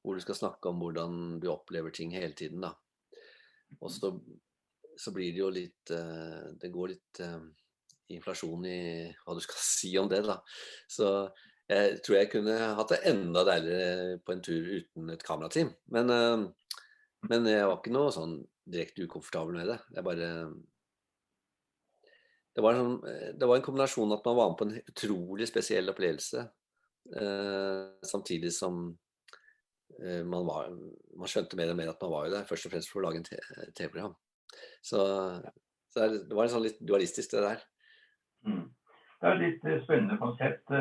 Hvor 0.00 0.16
du 0.16 0.22
skal 0.24 0.38
snakke 0.38 0.70
om 0.70 0.78
hvordan 0.80 1.18
du 1.42 1.50
opplever 1.52 1.92
ting 1.92 2.14
hele 2.16 2.32
tiden, 2.32 2.62
da. 2.64 2.70
Og 3.76 3.90
så, 3.92 4.08
så 4.96 5.12
blir 5.12 5.34
det 5.34 5.42
jo 5.42 5.50
litt 5.52 5.92
eh, 5.92 6.46
Det 6.56 6.70
går 6.72 6.94
litt 6.94 7.20
inflasjon 8.14 8.64
i 8.70 8.78
hva 9.26 9.34
du 9.36 9.42
skal 9.44 9.60
si 9.66 9.92
om 10.00 10.08
det, 10.08 10.22
da. 10.24 10.38
Så 10.88 11.10
jeg 11.66 11.98
tror 12.06 12.20
jeg 12.20 12.30
kunne 12.32 12.56
hatt 12.78 12.94
det 12.94 13.02
enda 13.10 13.42
deiligere 13.50 14.20
på 14.22 14.32
en 14.32 14.44
tur 14.48 14.72
uten 14.78 15.12
et 15.12 15.26
kamerateam. 15.26 15.74
Men, 15.92 16.14
men 17.26 17.48
jeg 17.48 17.66
var 17.66 17.78
ikke 17.78 17.94
noe 17.94 18.12
sånn 18.14 18.38
direkte 18.66 19.06
ukomfortabel 19.06 19.56
med 19.56 19.70
det. 19.70 19.78
Jeg 19.94 20.06
bare 20.06 20.30
det 22.56 22.64
var, 22.64 22.72
en, 22.72 22.78
sånn, 22.80 23.10
eh, 23.10 23.32
det 23.36 23.48
var 23.48 23.58
en 23.58 23.64
kombinasjon 23.66 24.14
at 24.16 24.24
man 24.24 24.36
var 24.38 24.48
med 24.48 24.56
på 24.56 24.66
en 24.66 24.76
utrolig 24.80 25.48
spesiell 25.50 25.92
opplevelse, 25.92 26.44
eh, 27.20 27.82
samtidig 28.08 28.52
som 28.56 28.78
eh, 30.00 30.22
man, 30.24 30.46
var, 30.48 30.70
man 31.20 31.28
skjønte 31.28 31.58
mer 31.60 31.74
og 31.74 31.76
mer 31.76 31.92
at 31.92 32.00
man 32.06 32.14
var 32.14 32.24
jo 32.24 32.32
der 32.32 32.48
først 32.48 32.68
og 32.68 32.72
fremst 32.72 32.92
for 32.92 33.02
å 33.02 33.10
lage 33.10 33.20
en 33.20 33.28
TV-program. 33.28 34.16
Så, 34.80 35.04
så 35.92 36.08
det 36.14 36.32
var 36.32 36.46
en 36.46 36.54
sånn 36.54 36.64
litt 36.64 36.80
dualistisk, 36.80 37.34
det 37.36 37.44
der. 37.44 37.60
Mm. 38.48 38.64
Det 39.20 39.28
er 39.28 39.36
et 39.36 39.44
litt 39.44 39.68
eh, 39.68 39.82
spennende 39.84 40.16
konsept. 40.22 40.76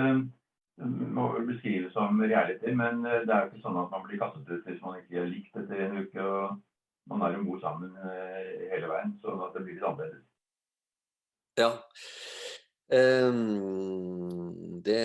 Må 0.76 1.30
vel 1.32 1.46
beskrives 1.48 1.94
som 1.96 2.18
reality, 2.20 2.74
men 2.76 3.06
eh, 3.08 3.22
det 3.24 3.32
er 3.32 3.46
jo 3.46 3.52
ikke 3.54 3.64
sånn 3.64 3.78
at 3.80 3.92
man 3.94 4.02
blir 4.04 4.20
kastet 4.20 4.50
ut 4.50 4.66
hvis 4.68 4.82
man 4.84 4.98
ikke 5.00 5.22
har 5.22 5.30
likt 5.32 5.60
etter 5.62 5.84
en 5.86 6.00
uke. 6.04 6.24
og 6.24 7.12
Man 7.12 7.24
er 7.24 7.38
om 7.38 7.46
bord 7.48 7.62
sammen 7.64 7.94
eh, 7.96 8.66
hele 8.74 8.90
veien, 8.92 9.14
så 9.22 9.38
at 9.46 9.56
det 9.56 9.64
blir 9.64 9.78
litt 9.78 9.88
annerledes. 9.88 10.26
Ja. 11.56 11.70
Um, 12.86 14.82
det 14.86 15.00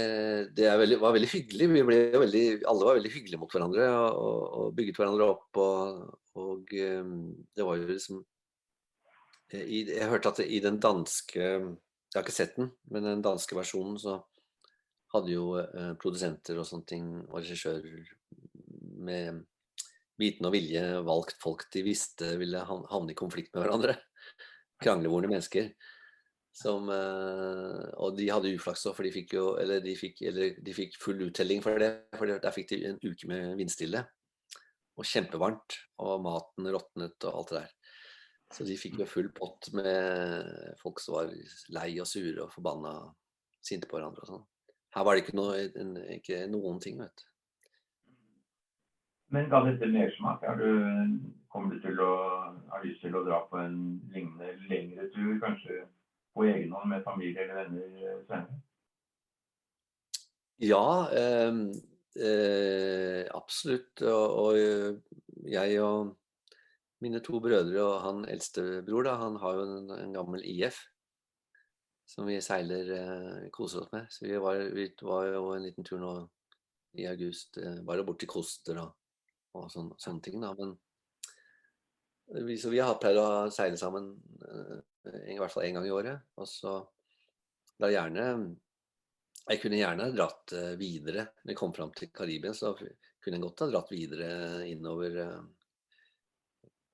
det 0.56 0.66
er 0.68 0.80
veldig, 0.80 0.98
var 1.00 1.14
veldig 1.14 1.30
hyggelig. 1.30 1.68
Vi 1.70 1.84
ble 1.86 2.00
veldig, 2.18 2.42
alle 2.68 2.88
var 2.88 2.98
veldig 2.98 3.12
hyggelige 3.14 3.40
mot 3.40 3.54
hverandre 3.54 3.86
og, 3.94 4.40
og 4.64 4.74
bygget 4.76 4.98
hverandre 4.98 5.28
opp. 5.36 5.60
Og, 5.62 6.02
og 6.40 6.74
um, 6.98 7.14
det 7.56 7.68
var 7.68 7.78
jo 7.78 7.86
liksom 7.92 8.18
eh, 9.54 9.62
i, 9.62 9.84
Jeg 9.94 10.10
hørte 10.10 10.34
at 10.34 10.42
det, 10.42 10.50
i 10.50 10.60
den 10.64 10.82
danske 10.82 11.38
Jeg 11.38 12.18
har 12.18 12.26
ikke 12.26 12.34
sett 12.34 12.58
den, 12.58 12.72
men 12.90 13.06
den 13.06 13.22
danske 13.22 13.54
versjonen 13.54 13.96
så 14.02 14.18
hadde 15.14 15.32
jo 15.32 15.46
eh, 15.60 15.94
produsenter 16.00 16.58
og 16.60 16.66
sånne 16.68 16.88
ting 16.88 17.06
og 17.26 17.40
regissører 17.40 18.02
med 19.00 19.44
viten 20.20 20.46
og 20.46 20.54
vilje 20.54 20.82
valgt 21.06 21.40
folk 21.42 21.64
de 21.72 21.82
visste 21.86 22.34
ville 22.40 22.60
havne 22.66 23.14
i 23.14 23.18
konflikt 23.18 23.54
med 23.54 23.64
hverandre. 23.64 23.96
Kranglevorne 24.82 25.30
mennesker. 25.30 25.72
Som, 26.60 26.90
eh, 26.92 27.84
og 28.02 28.16
de 28.18 28.28
hadde 28.28 28.52
uflaks 28.56 28.84
òg, 28.90 28.96
for 28.96 29.06
de 29.06 29.12
fikk 29.14 29.34
jo 29.36 29.44
eller 29.60 29.82
de 29.84 29.94
fikk, 29.96 30.22
eller 30.28 30.56
de 30.60 30.76
fikk 30.76 30.98
full 31.00 31.22
uttelling 31.28 31.62
for 31.64 31.80
det. 31.80 31.92
For 32.16 32.30
der 32.30 32.54
fikk 32.56 32.72
de 32.72 32.82
en 32.90 33.00
uke 33.02 33.30
med 33.30 33.54
vindstille. 33.60 34.04
Og 34.98 35.06
kjempevarmt. 35.06 35.78
Og 36.04 36.20
maten 36.24 36.70
råtnet 36.74 37.28
og 37.30 37.42
alt 37.42 37.54
det 37.54 37.62
der. 37.62 37.74
Så 38.50 38.66
de 38.66 38.76
fikk 38.78 38.98
jo 38.98 39.06
full 39.06 39.30
pott 39.32 39.70
med 39.78 40.74
folk 40.80 40.98
som 41.02 41.20
var 41.20 41.30
lei 41.76 41.90
og 42.02 42.08
sure 42.10 42.42
og 42.42 42.50
forbanna 42.50 42.96
sinte 43.62 43.86
på 43.86 43.98
hverandre 43.98 44.24
og 44.26 44.32
sånn. 44.32 44.48
Her 44.94 45.04
var 45.06 45.14
det 45.14 45.24
ikke, 45.24 45.36
noe, 45.38 45.58
en, 45.78 45.92
ikke 46.16 46.46
noen 46.50 46.80
ting, 46.82 46.98
vet 46.98 47.14
du. 47.20 47.26
Men 49.30 49.46
ga 49.50 49.60
dette 49.62 49.86
mersmak? 49.86 50.42
Er 50.42 50.58
du, 50.58 50.70
kommer 51.52 51.74
du 51.74 51.84
til 51.84 52.00
å 52.02 52.14
ha 52.72 52.80
lyst 52.82 53.04
til 53.04 53.14
å 53.14 53.22
dra 53.26 53.44
på 53.50 53.60
en 53.62 53.76
lignende 54.10 54.56
lengre 54.70 55.06
tur, 55.14 55.36
kanskje 55.42 55.84
på 56.34 56.48
egen 56.50 56.74
hånd 56.74 56.90
med 56.90 57.06
familie 57.06 57.44
eller 57.44 57.60
venner 57.62 58.02
eh, 58.02 58.18
senere? 58.26 58.58
Ja, 60.60 60.82
eh, 61.14 61.60
eh, 62.18 63.22
absolutt. 63.38 64.02
Og, 64.02 64.26
og 64.42 65.46
jeg 65.46 65.78
og 65.86 66.16
mine 67.00 67.22
to 67.24 67.38
brødre 67.40 67.84
og 67.86 68.00
han 68.04 68.24
eldstebror, 68.28 69.06
da, 69.06 69.14
han 69.22 69.38
har 69.40 69.60
jo 69.60 69.68
en, 69.68 69.92
en 69.94 70.18
gammel 70.18 70.42
IF 70.44 70.82
som 72.10 72.26
vi 72.26 72.40
seiler, 72.42 72.92
eh, 72.96 73.48
koser 73.54 73.84
oss 73.84 73.92
med. 73.92 74.08
Så 74.10 74.26
vi 74.26 74.36
var, 74.42 74.58
vi 74.74 74.88
var 75.06 75.28
jo 75.30 75.42
en 75.54 75.62
liten 75.62 75.86
tur 75.86 76.00
nå 76.02 76.14
i 76.98 77.06
august, 77.06 77.58
eh, 77.62 77.82
bare 77.86 78.04
bort 78.06 78.18
til 78.22 78.30
Koster 78.30 78.80
og, 78.82 78.96
og 79.54 79.68
sån, 79.70 79.92
sånne 80.00 80.24
ting, 80.26 80.40
da. 80.42 80.54
Men 80.58 80.78
Vi, 82.30 82.54
så 82.62 82.70
vi 82.70 82.78
har 82.78 82.98
pleid 83.02 83.16
å 83.18 83.50
seile 83.50 83.78
sammen 83.78 84.12
eh, 84.46 84.76
i 85.34 85.38
hvert 85.38 85.50
fall 85.50 85.64
én 85.66 85.74
gang 85.74 85.86
i 85.86 85.94
året. 85.94 86.28
Og 86.38 86.46
så 86.46 86.76
da 87.80 87.88
gjerne 87.90 88.26
Jeg 89.48 89.58
kunne 89.62 89.80
gjerne 89.80 90.10
dratt 90.14 90.52
eh, 90.54 90.74
videre. 90.78 91.24
Når 91.42 91.54
jeg 91.54 91.58
kom 91.58 91.72
fram 91.74 91.90
til 91.96 92.12
Karibia, 92.14 92.52
så 92.54 92.74
kunne 92.76 93.38
jeg 93.38 93.42
godt 93.42 93.64
ha 93.64 93.70
dratt 93.70 93.90
videre 93.90 94.28
innover 94.68 95.16
eh, 95.24 95.40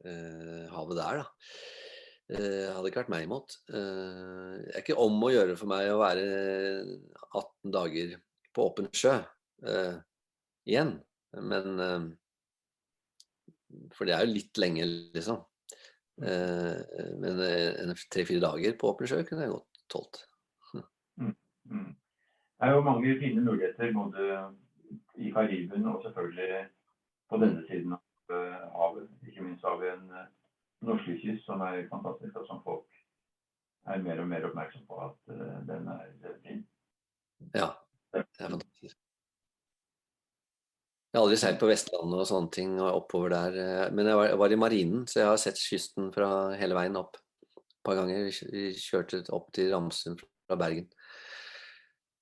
eh, 0.09 0.65
havet 0.73 1.01
der, 1.03 1.21
da. 1.21 1.27
Eh, 2.27 2.67
hadde 2.75 2.91
ikke 2.91 3.05
vært 3.05 3.11
meg 3.13 3.25
imot. 3.27 3.55
Eh, 3.71 4.55
det 4.59 4.73
er 4.75 4.83
ikke 4.83 4.99
om 4.99 5.21
å 5.23 5.31
gjøre 5.31 5.55
for 5.59 5.71
meg 5.71 5.93
å 5.93 6.01
være 6.01 6.25
18 7.29 7.75
dager 7.75 8.17
på 8.57 8.65
åpen 8.67 8.89
sjø 8.91 9.15
eh, 9.71 9.99
igjen. 10.67 10.97
Men 11.37 12.17
For 13.95 14.09
det 14.09 14.15
er 14.17 14.25
jo 14.25 14.33
litt 14.33 14.59
lenge, 14.59 14.87
liksom. 15.15 15.39
Eh, 16.25 17.05
men 17.21 17.95
tre-fire 18.11 18.43
dager 18.43 18.75
på 18.81 18.91
åpen 18.91 19.11
sjø 19.11 19.21
kunne 19.29 19.47
jeg 19.47 19.55
godt 19.55 19.83
tålt. 19.93 20.23
Mm. 21.21 21.37
Det 22.57 22.67
er 22.67 22.73
jo 22.75 22.87
mange 22.87 23.15
fine 23.21 23.45
muligheter 23.45 23.93
både 23.95 24.27
i 25.21 25.31
Karibien 25.35 25.87
og 25.93 26.03
selvfølgelig 26.03 26.65
på 27.31 27.39
denne 27.43 27.63
siden 27.69 27.95
av 27.95 28.35
havet. 28.75 29.07
Ikke 29.29 29.45
minst 29.47 29.67
har 29.67 29.79
vi 29.79 29.93
en 29.93 30.11
eh, 30.83 30.87
norskekyst 30.89 31.47
som 31.47 31.61
er 31.67 31.89
fantastisk, 31.91 32.37
og 32.37 32.47
som 32.47 32.63
folk 32.65 32.87
er 33.87 34.03
mer 34.03 34.21
og 34.23 34.29
mer 34.29 34.47
oppmerksom 34.49 34.87
på 34.89 35.01
at 35.05 35.19
uh, 35.31 35.59
den 35.67 35.89
er 35.89 36.07
eh, 36.27 36.39
fin. 36.43 36.63
Ja, 37.55 37.69
det 38.13 38.25
er 38.25 38.51
fantastisk. 38.51 38.97
Jeg 41.13 41.21
har 41.21 41.25
aldri 41.25 41.37
seilt 41.41 41.61
på 41.61 41.69
Vestlandet 41.71 42.21
og 42.21 42.29
sånne 42.29 42.51
ting, 42.53 42.73
og 42.83 43.03
oppover 43.03 43.33
der. 43.33 43.55
eh, 43.63 43.93
Men 43.95 44.11
jeg 44.11 44.19
var, 44.19 44.27
jeg 44.29 44.39
var 44.43 44.53
i 44.53 44.59
marinen, 44.61 45.07
så 45.09 45.21
jeg 45.23 45.29
har 45.31 45.39
sett 45.41 45.63
kysten 45.63 46.11
fra 46.13 46.29
hele 46.61 46.77
veien 46.77 46.99
opp. 46.99 47.17
Et 47.57 47.79
par 47.87 47.97
ganger. 47.97 48.27
Vi 48.53 48.67
kjørte 48.75 49.23
opp 49.33 49.53
til 49.55 49.71
Ramsund 49.73 50.21
fra 50.21 50.59
Bergen. 50.61 50.91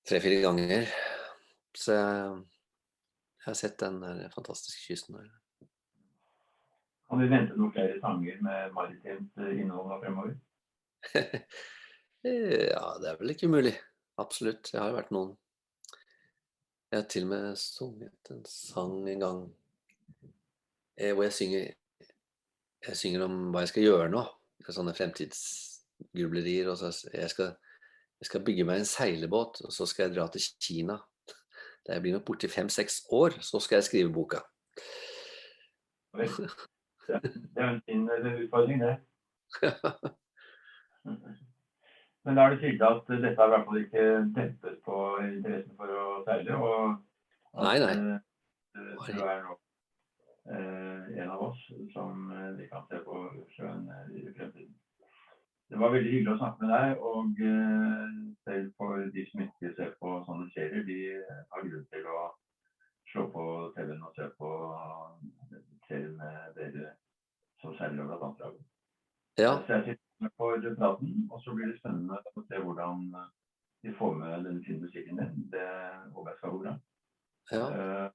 Tre-fire 0.06 0.42
ganger. 0.44 0.86
Så 1.74 1.96
jeg, 1.96 2.44
jeg 3.40 3.48
har 3.48 3.58
sett 3.58 3.80
den 3.80 3.98
der 4.04 4.28
fantastiske 4.36 4.84
kysten 4.92 5.16
der. 5.16 5.32
Kan 7.14 7.20
vi 7.22 7.28
vente 7.30 7.54
noen 7.54 7.70
flere 7.70 7.98
sanger 8.02 8.38
med 8.42 8.72
maritimt 8.74 9.36
eh, 9.38 9.52
innhold 9.62 9.86
da 9.86 9.96
fremover? 10.02 10.32
ja, 12.26 12.88
det 12.98 13.06
er 13.06 13.20
vel 13.20 13.30
ikke 13.30 13.46
umulig. 13.46 13.70
Absolutt. 14.18 14.72
Jeg 14.72 14.80
har 14.82 14.90
jo 14.90 14.96
vært 14.96 15.12
noen 15.14 15.30
Jeg 16.90 16.98
har 16.98 17.06
til 17.14 17.28
og 17.28 17.30
med 17.30 17.46
sunget 17.60 18.32
en 18.34 18.42
sang 18.50 18.96
en 19.12 19.22
gang 19.22 19.38
eh, 20.98 21.14
hvor 21.14 21.22
jeg 21.28 21.38
synger 21.38 21.70
Jeg 22.88 23.00
synger 23.04 23.28
om 23.28 23.38
hva 23.54 23.62
jeg 23.62 23.74
skal 23.76 23.86
gjøre 23.86 24.10
nå. 24.10 24.26
Sånne 24.66 24.98
fremtidsgrublerier. 24.98 26.74
Og 26.74 26.82
så 26.82 26.90
jeg 27.14 27.30
skal, 27.30 27.54
jeg 28.18 28.32
skal 28.32 28.46
bygge 28.50 28.66
meg 28.66 28.82
en 28.82 28.92
seilbåt, 28.96 29.62
og 29.62 29.78
så 29.78 29.86
skal 29.86 30.08
jeg 30.08 30.18
dra 30.18 30.26
til 30.34 30.50
Kina. 30.58 30.98
Da 31.86 31.94
jeg 31.94 32.08
blir 32.08 32.18
nok 32.18 32.26
borte 32.26 32.50
i 32.50 32.56
fem-seks 32.58 33.04
år, 33.14 33.38
så 33.38 33.62
skal 33.62 33.84
jeg 33.84 33.92
skrive 33.92 34.14
boka. 34.18 34.42
Det 37.08 37.62
er 37.62 37.68
en 37.68 37.80
fin 37.86 38.08
eh, 38.10 38.44
utfordring, 38.44 38.80
det. 38.82 38.94
Men 42.24 42.36
da 42.38 42.44
er 42.46 42.54
det 42.54 42.60
tydelig 42.62 42.86
at 42.88 43.02
dette 43.10 43.32
i 43.32 43.50
hvert 43.52 43.66
fall 43.68 43.80
ikke 43.82 44.04
dempet 44.36 44.78
på 44.86 45.00
interessen 45.26 45.74
for 45.76 45.88
å 45.92 46.04
seile. 46.24 46.56
og 46.56 46.78
at, 47.52 47.66
Nei, 47.66 47.74
nei. 47.82 47.96
eh, 48.14 48.20
Du 49.10 49.20
er 49.20 49.42
nå 49.44 49.52
eh, 50.54 51.02
en 51.20 51.34
av 51.34 51.42
oss 51.50 51.60
som 51.92 52.24
vi 52.56 52.64
kan 52.70 52.86
se 52.88 53.02
på 53.04 53.20
sjøen 53.56 53.84
i 54.16 54.24
fremtiden. 54.38 54.72
Det 55.70 55.80
var 55.80 55.92
veldig 55.94 56.10
hyggelig 56.12 56.34
å 56.34 56.40
snakke 56.40 56.64
med 56.64 56.72
deg. 56.72 56.88
Og 57.10 57.28
selv 58.48 58.66
for 58.80 59.04
de 59.14 59.22
som 59.30 59.44
ikke 59.44 59.74
ser 59.76 59.94
på 60.00 60.08
sånne 60.26 60.48
serier, 60.56 60.82
de 60.88 60.98
har 61.52 61.64
grunn 61.68 61.86
til 61.92 62.04
å 62.08 62.24
slå 63.12 63.22
på 63.32 63.44
TV-en 63.76 64.04
og 64.04 64.12
se 64.16 64.26
på 64.40 64.48
serien 65.88 66.16
med 66.16 66.54
dere 66.58 66.90
som 67.62 67.74
selger 67.78 68.10
Atlanterhavet. 68.16 68.62
Ja, 69.38 69.54
Så 69.66 69.72
jeg 69.74 69.84
sitter 69.84 70.30
for 70.36 70.60
praten, 70.78 71.28
og 71.30 71.40
så 71.42 71.54
blir 71.54 71.66
det 71.72 71.78
spennende 71.80 72.18
å 72.36 72.42
se 72.48 72.60
hvordan 72.62 73.06
eh, 73.18 73.30
de 73.84 73.94
får 73.98 74.14
med 74.20 74.44
den 74.46 74.60
fine 74.64 74.80
musikken 74.84 75.18
din. 75.20 75.48
Det 75.52 75.64
håper 76.14 76.30
jeg 76.30 76.38
skal 76.38 76.50
gå 76.54 76.60
bra. 76.66 76.74
ja. 77.52 77.64
Eh, 78.04 78.10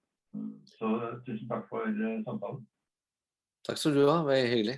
Så 0.69 0.87
tusen 1.25 1.47
takk 1.49 1.65
for 1.69 1.87
eh, 1.89 2.21
samtalen. 2.23 2.61
Takk 3.65 3.77
skal 3.81 3.93
du 3.97 4.03
ha. 4.07 4.19
Veldig 4.23 4.49
hyggelig. 4.53 4.77